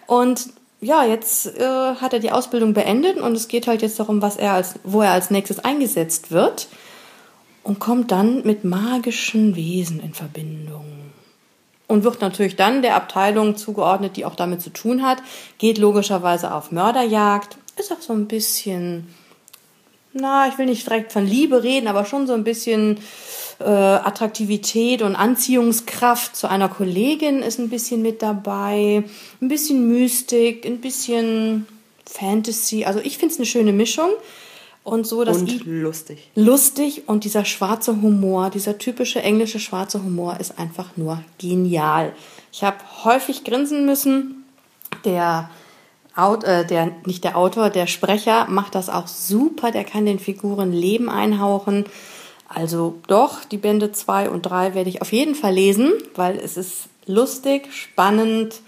Und 0.07 0.49
ja, 0.81 1.05
jetzt 1.05 1.47
äh, 1.59 1.95
hat 1.97 2.13
er 2.13 2.21
die 2.21 2.33
Ausbildung 2.33 2.73
beendet 2.73 3.19
und 3.19 3.35
es 3.35 3.49
geht 3.49 3.67
halt 3.67 3.83
jetzt 3.83 3.99
darum, 4.01 4.23
was 4.23 4.37
er 4.37 4.53
als, 4.53 4.75
wo 4.85 5.03
er 5.03 5.13
als 5.13 5.31
nächstes 5.31 5.59
eingesetzt 5.59 6.31
wird 6.31 6.69
und 7.67 7.81
kommt 7.81 8.13
dann 8.13 8.43
mit 8.45 8.63
magischen 8.63 9.57
Wesen 9.57 9.99
in 9.99 10.15
Verbindung. 10.15 10.85
Und 11.89 12.05
wird 12.05 12.21
natürlich 12.21 12.55
dann 12.55 12.81
der 12.81 12.95
Abteilung 12.95 13.57
zugeordnet, 13.57 14.17
die 14.17 14.25
auch 14.25 14.37
damit 14.37 14.63
zu 14.63 14.71
tun 14.71 15.03
hat, 15.03 15.19
geht 15.59 15.77
logischerweise 15.79 16.55
auf 16.55 16.71
Mörderjagd, 16.71 17.59
ist 17.77 17.93
auch 17.93 18.01
so 18.01 18.13
ein 18.13 18.29
bisschen, 18.29 19.09
na, 20.13 20.47
ich 20.47 20.59
will 20.59 20.67
nicht 20.67 20.87
direkt 20.87 21.13
von 21.13 21.27
Liebe 21.27 21.65
reden, 21.65 21.89
aber 21.89 22.05
schon 22.05 22.29
so 22.29 22.35
ein 22.35 22.45
bisschen 22.45 22.99
äh, 23.59 23.65
Attraktivität 23.65 25.03
und 25.03 25.17
Anziehungskraft 25.17 26.37
zu 26.37 26.49
einer 26.49 26.69
Kollegin 26.69 27.43
ist 27.43 27.59
ein 27.59 27.69
bisschen 27.69 28.01
mit 28.01 28.23
dabei, 28.23 29.03
ein 29.41 29.49
bisschen 29.49 29.89
Mystik, 29.89 30.65
ein 30.67 30.81
bisschen 30.81 31.67
Fantasy. 32.05 32.85
Also 32.85 33.01
ich 33.01 33.19
finde 33.19 33.35
es 33.35 33.41
eine 33.41 33.47
schöne 33.47 33.73
Mischung 33.73 34.11
und 34.87 35.07
so, 35.07 35.25
dass 35.25 35.39
und 35.39 35.67
lustig. 35.67 36.31
Lustig 36.37 37.03
und 37.07 37.25
dieser 37.25 37.45
schwarze 37.45 38.01
Humor, 38.01 38.51
dieser 38.51 38.79
typische 38.79 39.21
englische 39.21 39.59
schwarze 39.59 40.03
Humor 40.03 40.39
ist 40.39 40.59
einfach 40.59 40.97
nur 40.97 41.23
genial. 41.39 42.13
Ich 42.53 42.63
habe 42.63 42.77
häufig 43.05 43.43
grinsen 43.43 43.85
müssen. 43.85 44.45
Der 45.05 45.51
äh, 46.17 46.65
der 46.65 46.93
nicht 47.05 47.25
der 47.25 47.37
Autor, 47.37 47.71
der 47.71 47.87
Sprecher 47.89 48.47
macht 48.49 48.77
das 48.77 48.89
auch 48.89 49.09
super. 49.09 49.73
Der 49.73 49.85
kann 49.85 50.07
den 50.07 50.21
Figuren 50.21 50.73
Leben 50.73 51.11
einhauchen. 51.11 51.85
Also 52.49 52.95
doch, 53.09 53.45
die 53.45 53.59
Bände 53.59 53.91
2 53.91 54.31
und 54.31 54.43
3 54.43 54.75
werde 54.75 54.89
ich 54.89 55.03
auf 55.03 55.13
jeden 55.13 55.35
Fall 55.35 55.53
lesen, 55.53 55.93
weil 56.15 56.39
es 56.39 56.57
ist 56.57 56.85
lustig, 57.07 57.73
spannend. 57.73 58.61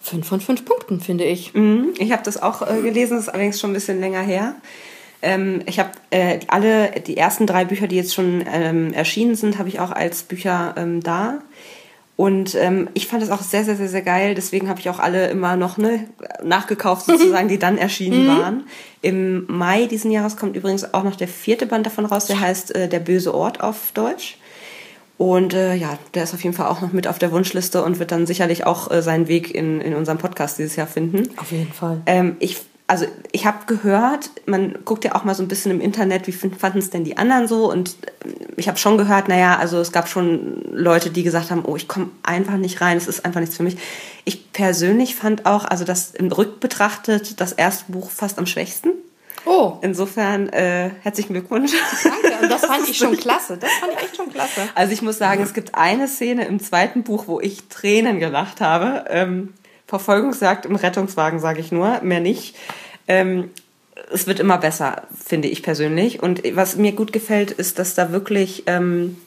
5 0.00 0.26
von 0.26 0.40
5 0.40 0.64
Punkten, 0.64 1.00
finde 1.00 1.22
ich. 1.22 1.54
Mhm, 1.54 1.94
ich 1.98 2.10
habe 2.10 2.24
das 2.24 2.42
auch 2.42 2.62
äh, 2.62 2.82
gelesen, 2.82 3.14
das 3.14 3.24
ist 3.24 3.28
allerdings 3.28 3.60
schon 3.60 3.70
ein 3.70 3.74
bisschen 3.74 4.00
länger 4.00 4.22
her. 4.22 4.56
Ähm, 5.22 5.62
ich 5.66 5.78
habe 5.78 5.90
äh, 6.10 6.40
alle, 6.48 6.90
die 7.06 7.16
ersten 7.16 7.46
drei 7.46 7.64
Bücher, 7.64 7.86
die 7.86 7.96
jetzt 7.96 8.14
schon 8.14 8.44
ähm, 8.52 8.92
erschienen 8.92 9.36
sind, 9.36 9.58
habe 9.58 9.68
ich 9.68 9.80
auch 9.80 9.92
als 9.92 10.24
Bücher 10.24 10.74
ähm, 10.76 11.00
da. 11.00 11.38
Und 12.16 12.54
ähm, 12.54 12.88
ich 12.94 13.06
fand 13.06 13.22
es 13.22 13.30
auch 13.30 13.40
sehr, 13.40 13.64
sehr, 13.64 13.76
sehr, 13.76 13.88
sehr 13.88 14.02
geil. 14.02 14.34
Deswegen 14.34 14.68
habe 14.68 14.78
ich 14.80 14.90
auch 14.90 14.98
alle 14.98 15.28
immer 15.28 15.56
noch 15.56 15.78
ne, 15.78 16.08
nachgekauft, 16.42 17.06
sozusagen, 17.06 17.48
die 17.48 17.58
dann 17.58 17.78
erschienen 17.78 18.24
mhm. 18.24 18.28
waren. 18.28 18.64
Im 19.00 19.46
Mai 19.48 19.86
diesen 19.86 20.10
Jahres 20.10 20.36
kommt 20.36 20.56
übrigens 20.56 20.92
auch 20.92 21.04
noch 21.04 21.16
der 21.16 21.28
vierte 21.28 21.66
Band 21.66 21.86
davon 21.86 22.04
raus, 22.04 22.26
der 22.26 22.40
heißt 22.40 22.74
äh, 22.74 22.88
Der 22.88 23.00
böse 23.00 23.34
Ort 23.34 23.60
auf 23.60 23.92
Deutsch. 23.94 24.36
Und 25.18 25.54
äh, 25.54 25.74
ja, 25.74 25.98
der 26.14 26.24
ist 26.24 26.34
auf 26.34 26.42
jeden 26.42 26.54
Fall 26.54 26.66
auch 26.66 26.80
noch 26.80 26.92
mit 26.92 27.06
auf 27.06 27.18
der 27.18 27.32
Wunschliste 27.32 27.84
und 27.84 27.98
wird 27.98 28.10
dann 28.10 28.26
sicherlich 28.26 28.66
auch 28.66 28.90
äh, 28.90 29.02
seinen 29.02 29.28
Weg 29.28 29.54
in, 29.54 29.80
in 29.80 29.94
unserem 29.94 30.18
Podcast 30.18 30.58
dieses 30.58 30.74
Jahr 30.76 30.88
finden. 30.88 31.28
Auf 31.36 31.52
jeden 31.52 31.72
Fall. 31.72 32.02
Ähm, 32.06 32.36
ich 32.40 32.60
also 32.92 33.06
ich 33.32 33.46
habe 33.46 33.64
gehört, 33.64 34.28
man 34.44 34.80
guckt 34.84 35.06
ja 35.06 35.14
auch 35.14 35.24
mal 35.24 35.34
so 35.34 35.42
ein 35.42 35.48
bisschen 35.48 35.70
im 35.70 35.80
Internet, 35.80 36.26
wie 36.26 36.32
fanden 36.32 36.78
es 36.78 36.90
denn 36.90 37.04
die 37.04 37.16
anderen 37.16 37.48
so? 37.48 37.72
Und 37.72 37.96
ich 38.58 38.68
habe 38.68 38.76
schon 38.76 38.98
gehört, 38.98 39.28
naja, 39.28 39.56
also 39.56 39.78
es 39.80 39.92
gab 39.92 40.10
schon 40.10 40.62
Leute, 40.70 41.08
die 41.08 41.22
gesagt 41.22 41.50
haben, 41.50 41.64
oh, 41.64 41.74
ich 41.74 41.88
komme 41.88 42.10
einfach 42.22 42.58
nicht 42.58 42.82
rein, 42.82 42.98
es 42.98 43.08
ist 43.08 43.24
einfach 43.24 43.40
nichts 43.40 43.56
für 43.56 43.62
mich. 43.62 43.78
Ich 44.26 44.52
persönlich 44.52 45.16
fand 45.16 45.46
auch, 45.46 45.64
also 45.64 45.86
das 45.86 46.10
im 46.10 46.30
Rück 46.30 46.60
betrachtet, 46.60 47.40
das 47.40 47.52
erste 47.52 47.90
Buch 47.90 48.10
fast 48.10 48.38
am 48.38 48.44
schwächsten. 48.44 48.90
Oh. 49.46 49.78
Insofern 49.80 50.50
äh, 50.50 50.90
herzlichen 51.00 51.32
Glückwunsch. 51.32 51.72
Danke, 52.04 52.42
und 52.42 52.50
das 52.50 52.66
fand 52.66 52.86
ich 52.90 52.98
schon 52.98 53.16
klasse. 53.16 53.56
Das 53.56 53.70
fand 53.80 53.94
ich 53.94 54.04
echt 54.04 54.16
schon 54.18 54.28
klasse. 54.30 54.68
Also 54.74 54.92
ich 54.92 55.00
muss 55.00 55.16
sagen, 55.16 55.42
es 55.42 55.54
gibt 55.54 55.76
eine 55.76 56.08
Szene 56.08 56.44
im 56.44 56.60
zweiten 56.60 57.04
Buch, 57.04 57.26
wo 57.26 57.40
ich 57.40 57.68
Tränen 57.68 58.20
gelacht 58.20 58.60
habe. 58.60 59.06
Ähm, 59.08 59.54
Verfolgungsjagd 59.92 60.64
im 60.64 60.76
Rettungswagen, 60.76 61.38
sage 61.38 61.60
ich 61.60 61.70
nur, 61.70 62.00
mehr 62.00 62.20
nicht. 62.20 62.56
Ähm, 63.06 63.50
es 64.10 64.26
wird 64.26 64.40
immer 64.40 64.56
besser, 64.56 65.02
finde 65.14 65.48
ich 65.48 65.62
persönlich. 65.62 66.22
Und 66.22 66.40
was 66.54 66.76
mir 66.76 66.92
gut 66.92 67.12
gefällt, 67.12 67.50
ist, 67.50 67.78
dass 67.78 67.94
da 67.94 68.10
wirklich, 68.10 68.62
ähm, 68.66 69.18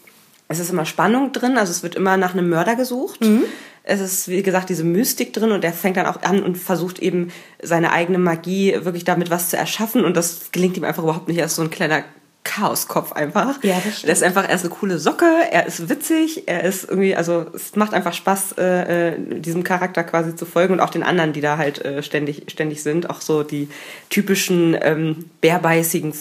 es 0.48 0.58
ist 0.58 0.72
immer 0.72 0.88
Spannung 0.88 1.32
drin, 1.34 1.60
also 1.60 1.70
es 1.70 1.84
wird 1.84 1.94
immer 1.94 2.18
nach 2.18 2.34
einem 2.34 2.50
Mörder 2.50 2.76
gesucht. 2.76 3.24
Mhm. 3.24 3.44
Es 3.84 4.02
ist, 4.02 4.28
wie 4.28 4.42
gesagt, 4.42 4.70
diese 4.70 4.84
Mystik 4.84 5.34
drin 5.34 5.52
und 5.52 5.64
der 5.64 5.72
fängt 5.72 5.98
dann 5.98 6.08
auch 6.08 6.24
an 6.24 6.42
und 6.42 6.58
versucht 6.58 6.98
eben 6.98 7.32
seine 7.62 7.92
eigene 7.92 8.18
Magie 8.18 8.74
wirklich 8.82 9.04
damit 9.04 9.30
was 9.30 9.52
zu 9.52 9.58
erschaffen 9.58 10.04
und 10.04 10.18
das 10.18 10.52
gelingt 10.52 10.78
ihm 10.78 10.84
einfach 10.84 11.04
überhaupt 11.04 11.28
nicht. 11.28 11.38
Er 11.38 11.46
ist 11.46 11.58
so 11.58 11.62
ein 11.62 11.70
kleiner 11.70 12.04
Chaoskopf 12.46 13.12
einfach. 13.12 13.62
Ja, 13.64 13.82
das 13.84 13.98
stimmt. 13.98 14.10
Er 14.10 14.14
ist 14.14 14.24
einfach, 14.24 14.48
er 14.48 14.56
ist 14.56 14.62
eine 14.62 14.74
coole 14.74 15.00
Socke, 15.00 15.26
er 15.52 15.66
ist 15.66 15.90
witzig, 15.90 16.44
er 16.46 16.64
ist 16.64 16.86
irgendwie, 16.86 17.16
also 17.16 17.48
es 17.54 17.76
macht 17.76 17.94
einfach 17.94 18.14
Spaß, 18.14 18.54
äh, 18.58 19.10
äh, 19.10 19.40
diesem 19.42 19.64
Charakter 19.66 20.04
quasi 20.06 20.36
zu 20.36 20.46
folgen 20.46 20.76
und 20.76 20.80
auch 20.80 20.92
den 20.92 21.04
anderen, 21.04 21.34
die 21.34 21.42
da 21.42 21.58
halt 21.58 21.84
äh, 21.84 22.02
ständig, 22.04 22.44
ständig 22.48 22.84
sind. 22.84 23.10
Auch 23.10 23.20
so 23.20 23.44
die 23.44 23.68
typischen 24.10 24.78
ähm, 24.80 25.26
bärbeißigen 25.42 26.14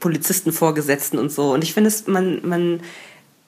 Polizistenvorgesetzten 0.00 1.18
und 1.18 1.32
so. 1.32 1.52
Und 1.52 1.64
ich 1.64 1.72
finde 1.72 1.88
es, 1.88 2.06
man, 2.08 2.40
man, 2.42 2.80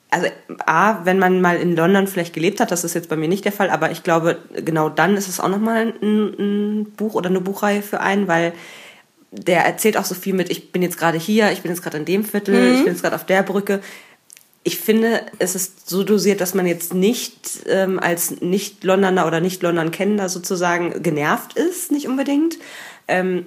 also 0.09 0.27
A, 0.65 1.03
wenn 1.03 1.19
man 1.19 1.41
mal 1.41 1.57
in 1.57 1.75
London 1.75 2.07
vielleicht 2.07 2.33
gelebt 2.33 2.61
hat, 2.61 2.71
das 2.71 2.85
ist 2.85 2.95
jetzt 2.95 3.09
bei 3.09 3.17
mir 3.17 3.27
nicht 3.27 3.43
der 3.43 3.51
Fall, 3.51 3.69
aber 3.69 3.91
ich 3.91 4.03
glaube, 4.03 4.37
genau 4.53 4.87
dann 4.87 5.17
ist 5.17 5.27
es 5.27 5.41
auch 5.41 5.49
nochmal 5.49 5.93
ein, 6.01 6.33
ein 6.39 6.85
Buch 6.95 7.13
oder 7.13 7.29
eine 7.29 7.41
Buchreihe 7.41 7.81
für 7.81 7.99
einen, 7.99 8.29
weil 8.29 8.53
der 9.37 9.65
erzählt 9.65 9.97
auch 9.97 10.05
so 10.05 10.15
viel 10.15 10.33
mit, 10.33 10.49
ich 10.49 10.71
bin 10.71 10.81
jetzt 10.81 10.97
gerade 10.97 11.17
hier, 11.17 11.51
ich 11.51 11.61
bin 11.61 11.71
jetzt 11.71 11.83
gerade 11.83 11.97
in 11.97 12.05
dem 12.05 12.23
Viertel, 12.23 12.69
mhm. 12.69 12.75
ich 12.75 12.83
bin 12.83 12.93
jetzt 12.93 13.01
gerade 13.01 13.15
auf 13.15 13.25
der 13.25 13.43
Brücke. 13.43 13.81
Ich 14.63 14.79
finde, 14.79 15.21
es 15.37 15.53
ist 15.53 15.87
so 15.87 16.03
dosiert, 16.03 16.41
dass 16.41 16.55
man 16.55 16.65
jetzt 16.65 16.93
nicht 16.93 17.61
ähm, 17.67 17.99
als 17.99 18.41
Nicht-Londoner 18.41 19.27
oder 19.27 19.39
Nicht-London-Kennender 19.39 20.27
sozusagen 20.27 21.03
genervt 21.03 21.53
ist, 21.53 21.91
nicht 21.91 22.07
unbedingt. 22.07 22.57
Ähm, 23.07 23.45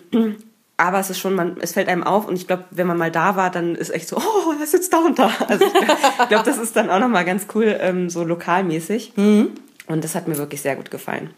aber 0.77 1.01
es 1.01 1.11
ist 1.11 1.19
schon, 1.19 1.35
man, 1.35 1.57
es 1.61 1.73
fällt 1.73 1.89
einem 1.89 2.05
auf 2.05 2.29
und 2.29 2.37
ich 2.37 2.47
glaube, 2.47 2.65
wenn 2.71 2.87
man 2.87 2.97
mal 2.97 3.11
da 3.11 3.35
war, 3.35 3.51
dann 3.51 3.75
ist 3.75 3.91
echt 3.91 4.09
so, 4.09 4.17
oh, 4.17 4.53
er 4.57 4.63
ist 4.63 4.73
jetzt 4.73 4.93
da 4.93 4.99
und 4.99 5.19
da. 5.19 5.33
Also 5.49 5.65
ich 5.65 5.73
glaube, 6.29 6.45
das 6.45 6.57
ist 6.57 6.77
dann 6.77 6.89
auch 6.89 7.01
nochmal 7.01 7.25
ganz 7.25 7.49
cool, 7.55 7.77
ähm, 7.81 8.09
so 8.09 8.23
lokalmäßig. 8.23 9.15
Mhm. 9.17 9.51
Und 9.89 10.05
das 10.05 10.15
hat 10.15 10.29
mir 10.29 10.39
wirklich 10.39 10.63
sehr 10.63 10.77
gut 10.77 10.91
gefallen. 10.91 11.31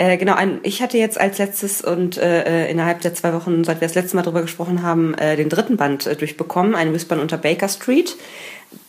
Äh, 0.00 0.16
genau, 0.16 0.34
ein, 0.34 0.60
ich 0.62 0.80
hatte 0.80 0.96
jetzt 0.96 1.20
als 1.20 1.36
letztes 1.36 1.82
und 1.82 2.16
äh, 2.16 2.44
äh, 2.44 2.70
innerhalb 2.70 3.02
der 3.02 3.12
zwei 3.12 3.34
Wochen, 3.34 3.64
seit 3.64 3.82
wir 3.82 3.86
das 3.86 3.94
letzte 3.94 4.16
Mal 4.16 4.22
drüber 4.22 4.40
gesprochen 4.40 4.82
haben, 4.82 5.12
äh, 5.12 5.36
den 5.36 5.50
dritten 5.50 5.76
Band 5.76 6.06
äh, 6.06 6.16
durchbekommen, 6.16 6.74
ein 6.74 6.94
Wispern 6.94 7.20
unter 7.20 7.36
Baker 7.36 7.68
Street. 7.68 8.16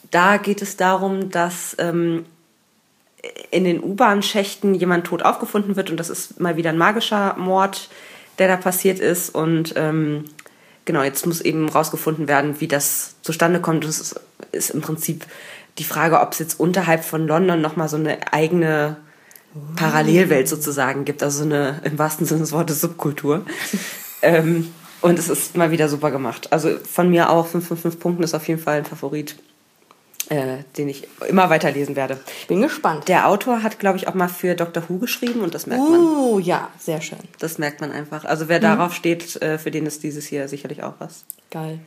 Da 0.09 0.37
geht 0.37 0.61
es 0.61 0.77
darum, 0.77 1.29
dass 1.29 1.75
ähm, 1.79 2.25
in 3.49 3.65
den 3.65 3.83
U-Bahn-Schächten 3.83 4.73
jemand 4.73 5.05
tot 5.05 5.23
aufgefunden 5.23 5.75
wird 5.75 5.89
und 5.89 5.97
das 5.97 6.09
ist 6.09 6.39
mal 6.39 6.55
wieder 6.55 6.69
ein 6.69 6.77
magischer 6.77 7.35
Mord, 7.37 7.89
der 8.39 8.47
da 8.47 8.55
passiert 8.55 8.99
ist 9.01 9.35
und 9.35 9.73
ähm, 9.75 10.23
genau, 10.85 11.03
jetzt 11.03 11.25
muss 11.25 11.41
eben 11.41 11.67
rausgefunden 11.67 12.29
werden, 12.29 12.61
wie 12.61 12.69
das 12.69 13.15
zustande 13.21 13.59
kommt. 13.59 13.83
Das 13.83 13.99
ist, 13.99 14.21
ist 14.53 14.69
im 14.69 14.79
Prinzip 14.79 15.25
die 15.77 15.83
Frage, 15.83 16.21
ob 16.21 16.31
es 16.31 16.39
jetzt 16.39 16.57
unterhalb 16.57 17.03
von 17.03 17.27
London 17.27 17.59
nochmal 17.59 17.89
so 17.89 17.97
eine 17.97 18.31
eigene 18.31 18.95
Parallelwelt 19.75 20.47
sozusagen 20.47 21.05
gibt, 21.05 21.23
also 21.23 21.43
eine 21.43 21.81
im 21.83 21.99
wahrsten 21.99 22.25
Sinne 22.25 22.41
des 22.41 22.51
Wortes 22.51 22.81
Subkultur. 22.81 23.45
ähm, 24.21 24.71
und 25.01 25.17
es 25.17 25.29
ist 25.29 25.57
mal 25.57 25.71
wieder 25.71 25.89
super 25.89 26.11
gemacht. 26.11 26.53
Also 26.53 26.77
von 26.77 27.09
mir 27.09 27.29
auch 27.29 27.47
5 27.47 27.67
von 27.67 27.77
5 27.77 27.99
Punkten 27.99 28.23
ist 28.23 28.33
auf 28.33 28.47
jeden 28.47 28.61
Fall 28.61 28.77
ein 28.77 28.85
Favorit. 28.85 29.35
äh, 30.29 30.59
den 30.77 30.87
ich 30.87 31.07
immer 31.27 31.49
weiterlesen 31.49 31.97
werde. 31.97 32.17
Bin 32.47 32.61
gespannt. 32.61 33.09
Der 33.09 33.27
Autor 33.27 33.63
hat, 33.63 33.79
glaube 33.79 33.97
ich, 33.97 34.07
auch 34.07 34.13
mal 34.13 34.29
für 34.29 34.55
Dr. 34.55 34.83
Who 34.87 34.97
geschrieben 34.99 35.41
und 35.41 35.53
das 35.53 35.67
merkt 35.67 35.83
man. 35.89 35.99
Uh, 35.99 36.39
ja, 36.39 36.69
sehr 36.79 37.01
schön. 37.01 37.19
Das 37.39 37.57
merkt 37.57 37.81
man 37.81 37.91
einfach. 37.91 38.23
Also 38.23 38.47
wer 38.47 38.61
darauf 38.61 38.93
steht, 38.93 39.41
äh, 39.41 39.57
für 39.57 39.71
den 39.71 39.85
ist 39.85 40.03
dieses 40.03 40.25
hier 40.27 40.47
sicherlich 40.47 40.83
auch 40.83 40.93
was. 40.99 41.25
Geil. 41.49 41.79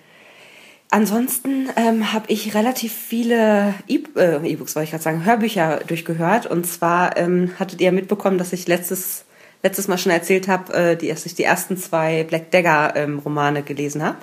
Ansonsten 0.91 1.69
ähm, 1.76 2.12
habe 2.12 2.26
ich 2.29 2.55
relativ 2.55 2.93
viele 2.93 3.75
E- 3.88 4.00
äh, 4.17 4.47
E-Books, 4.47 4.76
wollte 4.76 4.85
ich 4.85 4.91
gerade 4.91 5.03
sagen, 5.03 5.25
Hörbücher 5.25 5.81
durchgehört. 5.87 6.47
Und 6.47 6.67
zwar 6.67 7.17
ähm, 7.17 7.50
hattet 7.59 7.81
ihr 7.81 7.91
mitbekommen, 7.91 8.38
dass 8.38 8.53
ich 8.53 8.69
letztes, 8.69 9.25
letztes 9.62 9.88
Mal 9.88 9.99
schon 9.99 10.12
erzählt 10.12 10.47
habe, 10.47 10.73
äh, 10.73 10.97
die, 10.97 11.09
dass 11.09 11.26
ich 11.26 11.35
die 11.35 11.43
ersten 11.43 11.76
zwei 11.76 12.23
Black 12.25 12.50
Dagger 12.53 12.95
ähm, 12.95 13.23
gelesen 13.64 14.03
habe 14.05 14.19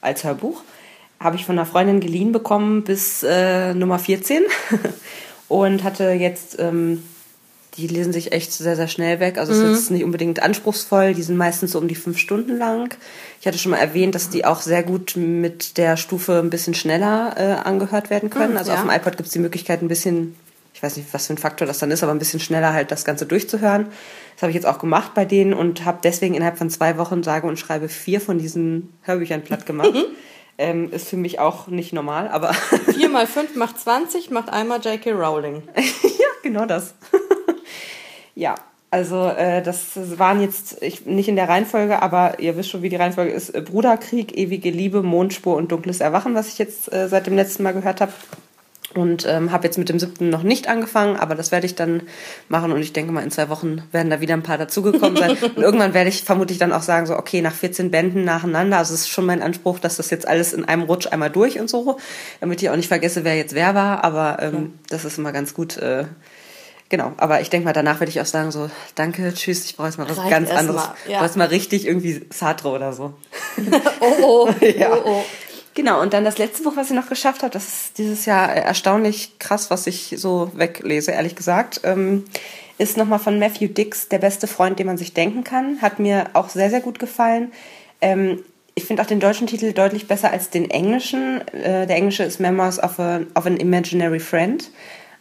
als 0.00 0.24
Hörbuch. 0.24 0.62
Habe 1.20 1.36
ich 1.36 1.44
von 1.44 1.58
einer 1.58 1.66
Freundin 1.66 2.00
geliehen 2.00 2.32
bekommen 2.32 2.84
bis 2.84 3.22
äh, 3.22 3.74
Nummer 3.74 3.98
14 3.98 4.42
und 5.48 5.82
hatte 5.84 6.10
jetzt, 6.10 6.58
ähm, 6.58 7.02
die 7.76 7.86
lesen 7.86 8.12
sich 8.12 8.32
echt 8.32 8.52
sehr, 8.52 8.76
sehr 8.76 8.88
schnell 8.88 9.20
weg. 9.20 9.38
Also 9.38 9.52
es 9.52 9.58
ist 9.58 9.70
jetzt 9.70 9.90
nicht 9.90 10.04
unbedingt 10.04 10.42
anspruchsvoll, 10.42 11.14
die 11.14 11.22
sind 11.22 11.36
meistens 11.36 11.72
so 11.72 11.78
um 11.78 11.88
die 11.88 11.94
fünf 11.94 12.18
Stunden 12.18 12.56
lang. 12.56 12.94
Ich 13.40 13.46
hatte 13.46 13.58
schon 13.58 13.72
mal 13.72 13.78
erwähnt, 13.78 14.14
dass 14.14 14.30
die 14.30 14.44
auch 14.44 14.62
sehr 14.62 14.82
gut 14.82 15.16
mit 15.16 15.76
der 15.76 15.96
Stufe 15.96 16.38
ein 16.38 16.50
bisschen 16.50 16.74
schneller 16.74 17.34
äh, 17.36 17.68
angehört 17.68 18.10
werden 18.10 18.30
können. 18.30 18.52
Mhm, 18.52 18.58
also 18.58 18.72
ja. 18.72 18.76
auf 18.76 18.82
dem 18.82 18.90
iPod 18.90 19.16
gibt 19.16 19.26
es 19.26 19.32
die 19.32 19.38
Möglichkeit, 19.38 19.82
ein 19.82 19.88
bisschen, 19.88 20.36
ich 20.74 20.82
weiß 20.82 20.96
nicht, 20.96 21.12
was 21.12 21.26
für 21.26 21.34
ein 21.34 21.38
Faktor 21.38 21.66
das 21.66 21.78
dann 21.78 21.90
ist, 21.90 22.02
aber 22.02 22.12
ein 22.12 22.18
bisschen 22.18 22.40
schneller 22.40 22.72
halt 22.72 22.90
das 22.90 23.04
Ganze 23.04 23.26
durchzuhören. 23.26 23.86
Das 24.34 24.42
habe 24.42 24.50
ich 24.50 24.56
jetzt 24.56 24.66
auch 24.66 24.78
gemacht 24.78 25.12
bei 25.14 25.24
denen 25.24 25.52
und 25.52 25.84
habe 25.84 25.98
deswegen 26.02 26.34
innerhalb 26.34 26.58
von 26.58 26.70
zwei 26.70 26.98
Wochen 26.98 27.22
sage 27.22 27.46
und 27.46 27.58
schreibe 27.58 27.88
vier 27.88 28.20
von 28.20 28.38
diesen 28.38 28.92
Hörbüchern 29.02 29.42
platt 29.42 29.66
gemacht. 29.66 29.92
ähm, 30.58 30.90
ist 30.90 31.08
für 31.08 31.16
mich 31.16 31.38
auch 31.38 31.66
nicht 31.66 31.92
normal, 31.92 32.28
aber 32.28 32.54
4 32.54 33.08
mal 33.08 33.26
5 33.26 33.56
macht 33.56 33.78
20, 33.78 34.30
macht 34.30 34.48
einmal 34.48 34.80
J.K. 34.80 35.12
Rowling. 35.12 35.62
ja, 35.76 36.26
genau 36.42 36.64
das. 36.64 36.94
Ja, 38.36 38.54
also 38.90 39.28
äh, 39.28 39.62
das 39.62 40.18
waren 40.18 40.40
jetzt 40.40 40.80
ich, 40.82 41.06
nicht 41.06 41.28
in 41.28 41.36
der 41.36 41.48
Reihenfolge, 41.48 42.00
aber 42.00 42.38
ihr 42.38 42.56
wisst 42.56 42.70
schon, 42.70 42.82
wie 42.82 42.88
die 42.88 42.96
Reihenfolge 42.96 43.32
ist. 43.32 43.50
Äh, 43.50 43.60
Bruderkrieg, 43.62 44.36
ewige 44.38 44.70
Liebe, 44.70 45.02
Mondspur 45.02 45.56
und 45.56 45.72
dunkles 45.72 46.00
Erwachen, 46.00 46.34
was 46.34 46.48
ich 46.48 46.58
jetzt 46.58 46.92
äh, 46.92 47.08
seit 47.08 47.26
dem 47.26 47.34
letzten 47.34 47.64
Mal 47.64 47.72
gehört 47.72 48.00
habe. 48.00 48.12
Und 48.94 49.26
ähm, 49.28 49.52
habe 49.52 49.66
jetzt 49.66 49.76
mit 49.76 49.90
dem 49.90 49.98
siebten 49.98 50.30
noch 50.30 50.42
nicht 50.42 50.68
angefangen, 50.68 51.16
aber 51.16 51.34
das 51.34 51.52
werde 51.52 51.66
ich 51.66 51.74
dann 51.74 52.02
machen 52.48 52.72
und 52.72 52.80
ich 52.80 52.94
denke 52.94 53.12
mal, 53.12 53.22
in 53.22 53.30
zwei 53.30 53.50
Wochen 53.50 53.82
werden 53.92 54.08
da 54.08 54.22
wieder 54.22 54.32
ein 54.32 54.42
paar 54.42 54.56
dazugekommen 54.56 55.16
sein. 55.16 55.36
und 55.56 55.62
irgendwann 55.62 55.92
werde 55.92 56.08
ich 56.08 56.22
vermutlich 56.22 56.56
dann 56.56 56.72
auch 56.72 56.80
sagen, 56.80 57.04
so, 57.04 57.14
okay, 57.16 57.42
nach 57.42 57.52
14 57.52 57.90
Bänden 57.90 58.24
nacheinander, 58.24 58.78
also 58.78 58.94
es 58.94 59.00
ist 59.00 59.08
schon 59.10 59.26
mein 59.26 59.42
Anspruch, 59.42 59.80
dass 59.80 59.96
das 59.96 60.08
jetzt 60.08 60.26
alles 60.26 60.54
in 60.54 60.64
einem 60.64 60.82
Rutsch 60.82 61.08
einmal 61.08 61.28
durch 61.28 61.60
und 61.60 61.68
so, 61.68 61.98
damit 62.40 62.62
ich 62.62 62.70
auch 62.70 62.76
nicht 62.76 62.88
vergesse, 62.88 63.24
wer 63.24 63.36
jetzt 63.36 63.54
wer 63.54 63.74
war, 63.74 64.02
aber 64.02 64.38
ähm, 64.40 64.74
das 64.88 65.04
ist 65.04 65.18
immer 65.18 65.32
ganz 65.32 65.52
gut. 65.52 65.76
Äh, 65.76 66.04
Genau, 66.88 67.12
aber 67.16 67.40
ich 67.40 67.50
denke 67.50 67.64
mal, 67.64 67.72
danach 67.72 67.98
werde 67.98 68.10
ich 68.10 68.20
auch 68.20 68.26
sagen, 68.26 68.52
so, 68.52 68.70
danke, 68.94 69.34
tschüss, 69.34 69.64
ich 69.64 69.76
brauche 69.76 69.88
jetzt 69.88 69.98
mal 69.98 70.08
was 70.08 70.18
Reicht 70.18 70.30
ganz 70.30 70.50
anderes. 70.50 70.82
mal, 70.86 70.94
Ich 71.04 71.10
ja. 71.10 71.18
brauche 71.18 71.26
jetzt 71.26 71.36
mal 71.36 71.48
richtig 71.48 71.86
irgendwie 71.86 72.24
Sartre 72.30 72.68
oder 72.68 72.92
so. 72.92 73.14
Oh, 74.00 74.14
oh, 74.22 74.50
Ja. 74.78 74.92
oh, 74.92 75.02
oh. 75.04 75.24
Genau, 75.74 76.00
und 76.00 76.14
dann 76.14 76.24
das 76.24 76.38
letzte 76.38 76.62
Buch, 76.62 76.72
was 76.76 76.88
ich 76.88 76.96
noch 76.96 77.08
geschafft 77.08 77.42
habe, 77.42 77.52
das 77.52 77.66
ist 77.66 77.98
dieses 77.98 78.24
Jahr 78.24 78.48
erstaunlich 78.50 79.38
krass, 79.38 79.68
was 79.70 79.86
ich 79.86 80.14
so 80.16 80.50
weglese, 80.54 81.10
ehrlich 81.10 81.36
gesagt, 81.36 81.82
ähm, 81.84 82.24
ist 82.78 82.96
nochmal 82.96 83.18
von 83.18 83.38
Matthew 83.38 83.68
Dix, 83.68 84.08
Der 84.08 84.18
beste 84.18 84.46
Freund, 84.46 84.78
den 84.78 84.86
man 84.86 84.96
sich 84.96 85.12
denken 85.12 85.44
kann. 85.44 85.82
Hat 85.82 85.98
mir 85.98 86.26
auch 86.34 86.48
sehr, 86.48 86.70
sehr 86.70 86.80
gut 86.80 86.98
gefallen. 86.98 87.52
Ähm, 88.00 88.42
ich 88.74 88.84
finde 88.84 89.02
auch 89.02 89.06
den 89.06 89.20
deutschen 89.20 89.46
Titel 89.46 89.72
deutlich 89.72 90.06
besser 90.06 90.30
als 90.30 90.50
den 90.50 90.70
englischen. 90.70 91.46
Äh, 91.48 91.86
der 91.86 91.96
englische 91.96 92.24
ist 92.24 92.38
Memoirs 92.40 92.82
of, 92.82 92.98
a, 92.98 93.20
of 93.34 93.46
an 93.46 93.56
Imaginary 93.56 94.20
Friend. 94.20 94.62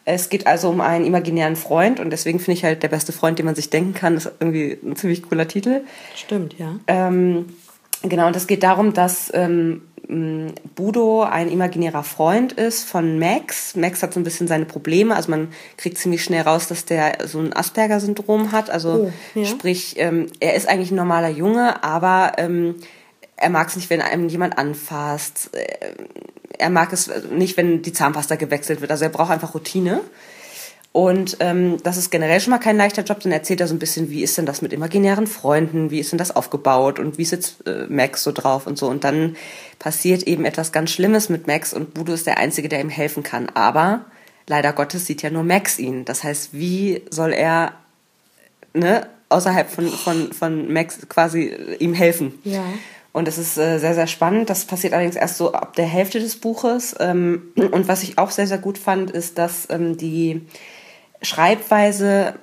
Es 0.05 0.29
geht 0.29 0.45
also 0.45 0.69
um 0.69 0.81
einen 0.81 1.03
imaginären 1.05 1.55
Freund 1.55 1.99
und 1.99 2.11
deswegen 2.11 2.39
finde 2.39 2.53
ich 2.59 2.63
halt 2.63 2.83
der 2.83 2.89
beste 2.89 3.11
Freund, 3.11 3.39
den 3.39 3.45
man 3.45 3.55
sich 3.55 3.71
denken 3.71 3.93
kann, 3.95 4.15
ist 4.15 4.31
irgendwie 4.39 4.77
ein 4.83 4.95
ziemlich 4.95 5.23
cooler 5.23 5.47
Titel. 5.47 5.81
Stimmt, 6.15 6.57
ja. 6.59 6.75
Ähm, 6.85 7.47
genau, 8.03 8.27
und 8.27 8.35
es 8.35 8.45
geht 8.45 8.61
darum, 8.61 8.93
dass 8.93 9.31
ähm, 9.33 9.81
Budo 10.75 11.23
ein 11.23 11.51
imaginärer 11.51 12.03
Freund 12.03 12.53
ist 12.53 12.87
von 12.87 13.17
Max. 13.17 13.75
Max 13.75 14.03
hat 14.03 14.13
so 14.13 14.19
ein 14.19 14.23
bisschen 14.23 14.47
seine 14.47 14.65
Probleme, 14.65 15.15
also 15.15 15.31
man 15.31 15.47
kriegt 15.77 15.97
ziemlich 15.97 16.23
schnell 16.23 16.43
raus, 16.43 16.67
dass 16.67 16.85
der 16.85 17.27
so 17.27 17.39
ein 17.39 17.55
Asperger-Syndrom 17.55 18.51
hat. 18.51 18.69
Also 18.69 19.07
Oh, 19.07 19.11
ja. 19.39 19.45
sprich, 19.45 19.95
ähm, 19.97 20.27
er 20.39 20.53
ist 20.53 20.69
eigentlich 20.69 20.91
ein 20.91 20.97
normaler 20.97 21.29
Junge, 21.29 21.83
aber 21.83 22.33
ähm, 22.37 22.75
er 23.37 23.49
mag 23.49 23.67
es 23.67 23.75
nicht, 23.75 23.89
wenn 23.89 24.01
einem 24.01 24.29
jemand 24.29 24.57
anfasst. 24.59 25.49
Er 26.57 26.69
mag 26.69 26.93
es 26.93 27.09
nicht, 27.31 27.57
wenn 27.57 27.81
die 27.81 27.93
Zahnpasta 27.93 28.35
gewechselt 28.35 28.81
wird. 28.81 28.91
Also 28.91 29.05
er 29.05 29.09
braucht 29.09 29.31
einfach 29.31 29.53
Routine. 29.53 30.01
Und 30.95 31.35
ähm, 31.41 31.75
das 31.83 31.97
ist 31.97 32.09
generell 32.09 32.39
schon 32.39 32.51
mal 32.51 32.57
kein 32.57 32.77
leichter 32.77 33.03
Job, 33.03 33.19
dann 33.19 33.33
erzählt 33.33 33.59
er 33.59 33.67
so 33.67 33.75
ein 33.75 33.79
bisschen, 33.79 34.09
wie 34.09 34.23
ist 34.23 34.37
denn 34.37 34.45
das 34.45 34.61
mit 34.61 34.71
imaginären 34.71 35.27
Freunden, 35.27 35.91
wie 35.91 35.99
ist 35.99 36.13
denn 36.13 36.17
das 36.17 36.33
aufgebaut 36.33 36.99
und 36.99 37.17
wie 37.17 37.23
ist 37.23 37.33
jetzt 37.33 37.67
äh, 37.67 37.85
Max 37.89 38.23
so 38.23 38.31
drauf 38.31 38.65
und 38.65 38.77
so. 38.77 38.87
Und 38.87 39.03
dann 39.03 39.35
passiert 39.77 40.23
eben 40.23 40.45
etwas 40.45 40.71
ganz 40.71 40.91
Schlimmes 40.91 41.27
mit 41.27 41.47
Max 41.47 41.73
und 41.73 41.93
Budo 41.93 42.13
ist 42.13 42.27
der 42.27 42.37
Einzige, 42.37 42.69
der 42.69 42.79
ihm 42.79 42.87
helfen 42.87 43.23
kann. 43.23 43.49
Aber 43.49 44.05
leider 44.47 44.71
Gottes 44.71 45.05
sieht 45.05 45.21
ja 45.21 45.29
nur 45.29 45.43
Max 45.43 45.79
ihn. 45.79 46.05
Das 46.05 46.23
heißt, 46.23 46.53
wie 46.53 47.01
soll 47.09 47.33
er 47.33 47.73
ne, 48.73 49.05
außerhalb 49.27 49.69
von, 49.69 49.89
von, 49.89 50.31
von 50.31 50.71
Max 50.71 50.99
quasi 51.09 51.53
ihm 51.79 51.93
helfen? 51.93 52.39
Ja. 52.45 52.63
Und 53.15 53.29
es 53.29 53.37
ist 53.37 53.57
äh, 53.57 53.77
sehr, 53.77 53.93
sehr 53.93 54.07
spannend. 54.07 54.49
Das 54.49 54.65
passiert 54.65 54.91
allerdings 54.91 55.15
erst 55.15 55.37
so 55.37 55.53
ab 55.53 55.73
der 55.77 55.85
Hälfte 55.85 56.19
des 56.19 56.35
Buches. 56.35 56.93
Ähm, 56.99 57.53
und 57.55 57.87
was 57.87 58.03
ich 58.03 58.17
auch 58.17 58.29
sehr, 58.29 58.45
sehr 58.45 58.57
gut 58.57 58.77
fand, 58.77 59.09
ist, 59.09 59.37
dass 59.37 59.69
ähm, 59.69 59.95
die 59.95 60.41
Schreibweise 61.21 62.33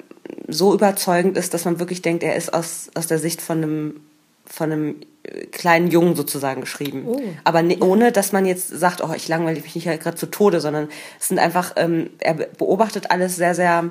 so 0.49 0.73
überzeugend 0.73 1.37
ist, 1.37 1.53
dass 1.53 1.67
man 1.67 1.79
wirklich 1.79 2.01
denkt, 2.01 2.23
er 2.23 2.37
ist 2.37 2.55
aus, 2.55 2.91
aus 2.95 3.07
der 3.07 3.19
Sicht 3.19 3.43
von 3.43 3.59
einem, 3.59 4.01
von 4.47 4.73
einem 4.73 4.97
äh, 5.25 5.45
kleinen 5.45 5.89
Jungen 5.89 6.17
sozusagen 6.17 6.63
geschrieben. 6.63 7.05
Oh. 7.07 7.21
Aber 7.45 7.63
ne, 7.63 7.77
ohne, 7.81 8.11
dass 8.11 8.33
man 8.33 8.47
jetzt 8.47 8.69
sagt, 8.69 9.05
oh, 9.05 9.13
ich 9.15 9.29
langweile 9.29 9.61
mich 9.61 9.75
nicht 9.75 9.85
gerade 9.85 10.17
zu 10.17 10.31
Tode, 10.31 10.63
sondern 10.63 10.89
es 11.21 11.29
sind 11.29 11.39
einfach, 11.39 11.75
ähm, 11.77 12.09
er 12.19 12.33
beobachtet 12.33 13.11
alles 13.11 13.37
sehr, 13.37 13.55
sehr 13.55 13.91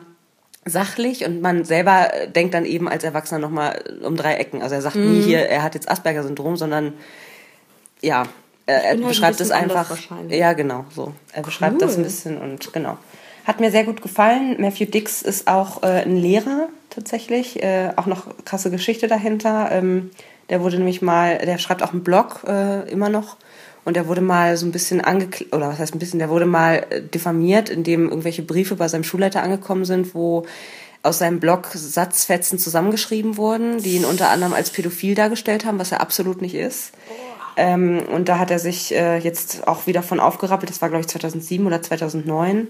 sachlich 0.65 1.25
und 1.25 1.41
man 1.41 1.65
selber 1.65 2.13
äh, 2.13 2.29
denkt 2.29 2.53
dann 2.53 2.65
eben 2.65 2.87
als 2.87 3.03
Erwachsener 3.03 3.39
nochmal 3.39 3.83
um 4.03 4.15
drei 4.15 4.35
Ecken. 4.35 4.61
Also 4.61 4.75
er 4.75 4.81
sagt 4.81 4.95
Mhm. 4.95 5.11
nie 5.13 5.21
hier, 5.21 5.39
er 5.39 5.63
hat 5.63 5.73
jetzt 5.75 5.89
Asperger-Syndrom, 5.89 6.57
sondern 6.57 6.93
ja, 8.01 8.23
äh, 8.65 8.73
er 8.73 8.79
bin 8.79 8.87
halt 8.89 9.01
ein 9.01 9.07
beschreibt 9.07 9.41
es 9.41 9.51
einfach. 9.51 9.97
Ja, 10.29 10.53
genau, 10.53 10.85
so. 10.93 11.13
Er 11.33 11.43
beschreibt 11.43 11.81
das 11.81 11.97
ein 11.97 12.03
bisschen 12.03 12.37
und 12.37 12.73
genau. 12.73 12.97
Hat 13.45 13.59
mir 13.59 13.71
sehr 13.71 13.85
gut 13.85 14.03
gefallen. 14.03 14.55
Matthew 14.59 14.85
Dix 14.85 15.23
ist 15.23 15.47
auch 15.47 15.81
äh, 15.81 16.03
ein 16.03 16.15
Lehrer 16.15 16.69
tatsächlich. 16.91 17.63
Äh, 17.63 17.91
auch 17.95 18.05
noch 18.05 18.27
krasse 18.45 18.69
Geschichte 18.69 19.07
dahinter. 19.07 19.69
Ähm, 19.71 20.11
der 20.49 20.61
wurde 20.61 20.77
nämlich 20.77 21.01
mal, 21.01 21.39
der 21.39 21.57
schreibt 21.57 21.81
auch 21.81 21.91
einen 21.91 22.03
Blog 22.03 22.43
äh, 22.47 22.87
immer 22.91 23.09
noch. 23.09 23.37
Und 23.83 23.95
der 23.95 24.07
wurde 24.07 24.21
mal 24.21 24.57
so 24.57 24.65
ein 24.65 24.71
bisschen 24.71 25.01
angeklagt, 25.01 25.53
oder 25.53 25.69
was 25.69 25.79
heißt 25.79 25.95
ein 25.95 25.99
bisschen, 25.99 26.19
der 26.19 26.29
wurde 26.29 26.45
mal 26.45 26.85
äh, 26.89 27.01
diffamiert, 27.01 27.69
indem 27.69 28.09
irgendwelche 28.09 28.43
Briefe 28.43 28.75
bei 28.75 28.87
seinem 28.87 29.03
Schulleiter 29.03 29.41
angekommen 29.41 29.85
sind, 29.85 30.13
wo 30.13 30.45
aus 31.03 31.17
seinem 31.17 31.39
Blog 31.39 31.69
Satzfetzen 31.73 32.59
zusammengeschrieben 32.59 33.37
wurden, 33.37 33.81
die 33.81 33.95
ihn 33.95 34.05
unter 34.05 34.29
anderem 34.29 34.53
als 34.53 34.69
pädophil 34.69 35.15
dargestellt 35.15 35.65
haben, 35.65 35.79
was 35.79 35.91
er 35.91 36.01
absolut 36.01 36.41
nicht 36.41 36.53
ist. 36.53 36.91
Ähm, 37.57 38.01
und 38.11 38.29
da 38.29 38.37
hat 38.37 38.51
er 38.51 38.59
sich 38.59 38.93
äh, 38.93 39.17
jetzt 39.17 39.67
auch 39.67 39.87
wieder 39.87 40.03
von 40.03 40.19
aufgerappelt. 40.19 40.69
Das 40.69 40.81
war, 40.81 40.89
glaube 40.89 41.01
ich, 41.01 41.07
2007 41.07 41.65
oder 41.65 41.81
2009. 41.81 42.67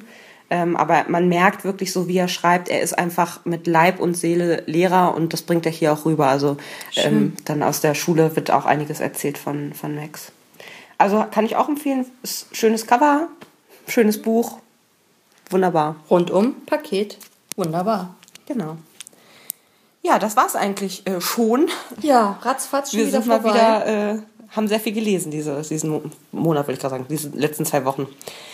Ähm, 0.50 0.76
aber 0.76 1.06
man 1.08 1.30
merkt 1.30 1.64
wirklich 1.64 1.94
so, 1.94 2.08
wie 2.08 2.18
er 2.18 2.28
schreibt, 2.28 2.68
er 2.68 2.82
ist 2.82 2.98
einfach 2.98 3.46
mit 3.46 3.68
Leib 3.68 4.00
und 4.00 4.16
Seele 4.16 4.64
Lehrer 4.66 5.16
und 5.16 5.32
das 5.32 5.44
bringt 5.44 5.66
er 5.66 5.72
hier 5.72 5.94
auch 5.94 6.06
rüber. 6.06 6.28
Also 6.28 6.58
ähm, 6.98 7.34
dann 7.46 7.64
aus 7.64 7.80
der 7.80 7.96
Schule 7.96 8.36
wird 8.36 8.52
auch 8.52 8.66
einiges 8.66 9.00
erzählt 9.00 9.38
von, 9.38 9.74
von 9.74 9.96
Max. 9.96 10.34
Also 11.02 11.26
kann 11.32 11.46
ich 11.46 11.56
auch 11.56 11.68
empfehlen. 11.70 12.06
Ist 12.24 12.48
schönes 12.56 12.88
Cover, 12.88 13.28
schönes 13.88 14.22
Buch. 14.22 14.60
Wunderbar. 15.50 15.96
Rundum 16.10 16.56
Paket. 16.66 17.18
Wunderbar. 17.58 18.16
Genau. 18.46 18.78
Ja, 20.04 20.18
das 20.18 20.36
war's 20.36 20.56
eigentlich 20.56 21.06
äh, 21.08 21.22
schon. 21.22 21.68
Ja, 22.02 22.40
ratzfatz 22.42 22.92
schon 22.92 23.00
Wir 23.02 23.08
wieder 23.08 23.22
sind 23.22 23.28
mal 23.28 23.42
vorbei. 23.42 23.56
wieder, 23.58 24.14
äh, 24.14 24.18
haben 24.56 24.68
sehr 24.68 24.80
viel 24.80 24.94
gelesen 24.94 25.32
diese, 25.32 25.62
diesen 25.62 25.90
Mo- 25.92 26.02
Monat, 26.32 26.68
will 26.68 26.74
ich 26.76 26.80
gerade 26.82 26.96
sagen, 26.96 27.06
diese 27.10 27.30
letzten 27.30 27.66
zwei 27.66 27.86
Wochen. 27.86 28.08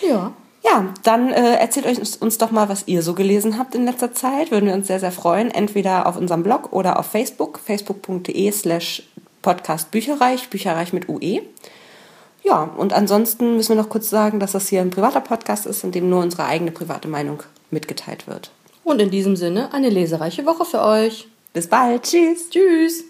Ja. 0.06 0.32
Ja, 0.64 0.92
dann 1.04 1.32
äh, 1.32 1.54
erzählt 1.54 1.86
euch 1.86 1.98
uns, 1.98 2.16
uns 2.16 2.36
doch 2.36 2.50
mal, 2.50 2.68
was 2.68 2.82
ihr 2.88 3.02
so 3.02 3.14
gelesen 3.14 3.58
habt 3.58 3.74
in 3.76 3.84
letzter 3.84 4.12
Zeit. 4.12 4.50
Würden 4.50 4.66
wir 4.66 4.74
uns 4.74 4.88
sehr, 4.88 4.98
sehr 5.00 5.12
freuen. 5.12 5.50
Entweder 5.52 6.06
auf 6.06 6.16
unserem 6.16 6.42
Blog 6.42 6.72
oder 6.72 6.98
auf 6.98 7.06
Facebook, 7.06 7.60
facebook.de 7.64 8.50
slash 8.50 9.04
podcast 9.40 9.90
Bücherreich, 9.92 10.50
Bücherreich 10.50 10.92
mit 10.92 11.08
UE. 11.08 11.42
Ja, 12.48 12.62
und 12.62 12.94
ansonsten 12.94 13.56
müssen 13.56 13.76
wir 13.76 13.82
noch 13.82 13.90
kurz 13.90 14.08
sagen, 14.08 14.40
dass 14.40 14.52
das 14.52 14.68
hier 14.68 14.80
ein 14.80 14.88
privater 14.88 15.20
Podcast 15.20 15.66
ist, 15.66 15.84
in 15.84 15.92
dem 15.92 16.08
nur 16.08 16.22
unsere 16.22 16.46
eigene 16.46 16.70
private 16.70 17.06
Meinung 17.06 17.42
mitgeteilt 17.70 18.26
wird. 18.26 18.50
Und 18.84 19.02
in 19.02 19.10
diesem 19.10 19.36
Sinne 19.36 19.74
eine 19.74 19.90
lesereiche 19.90 20.46
Woche 20.46 20.64
für 20.64 20.80
euch. 20.80 21.28
Bis 21.52 21.66
bald. 21.66 22.04
Tschüss. 22.04 22.48
Tschüss. 22.48 23.04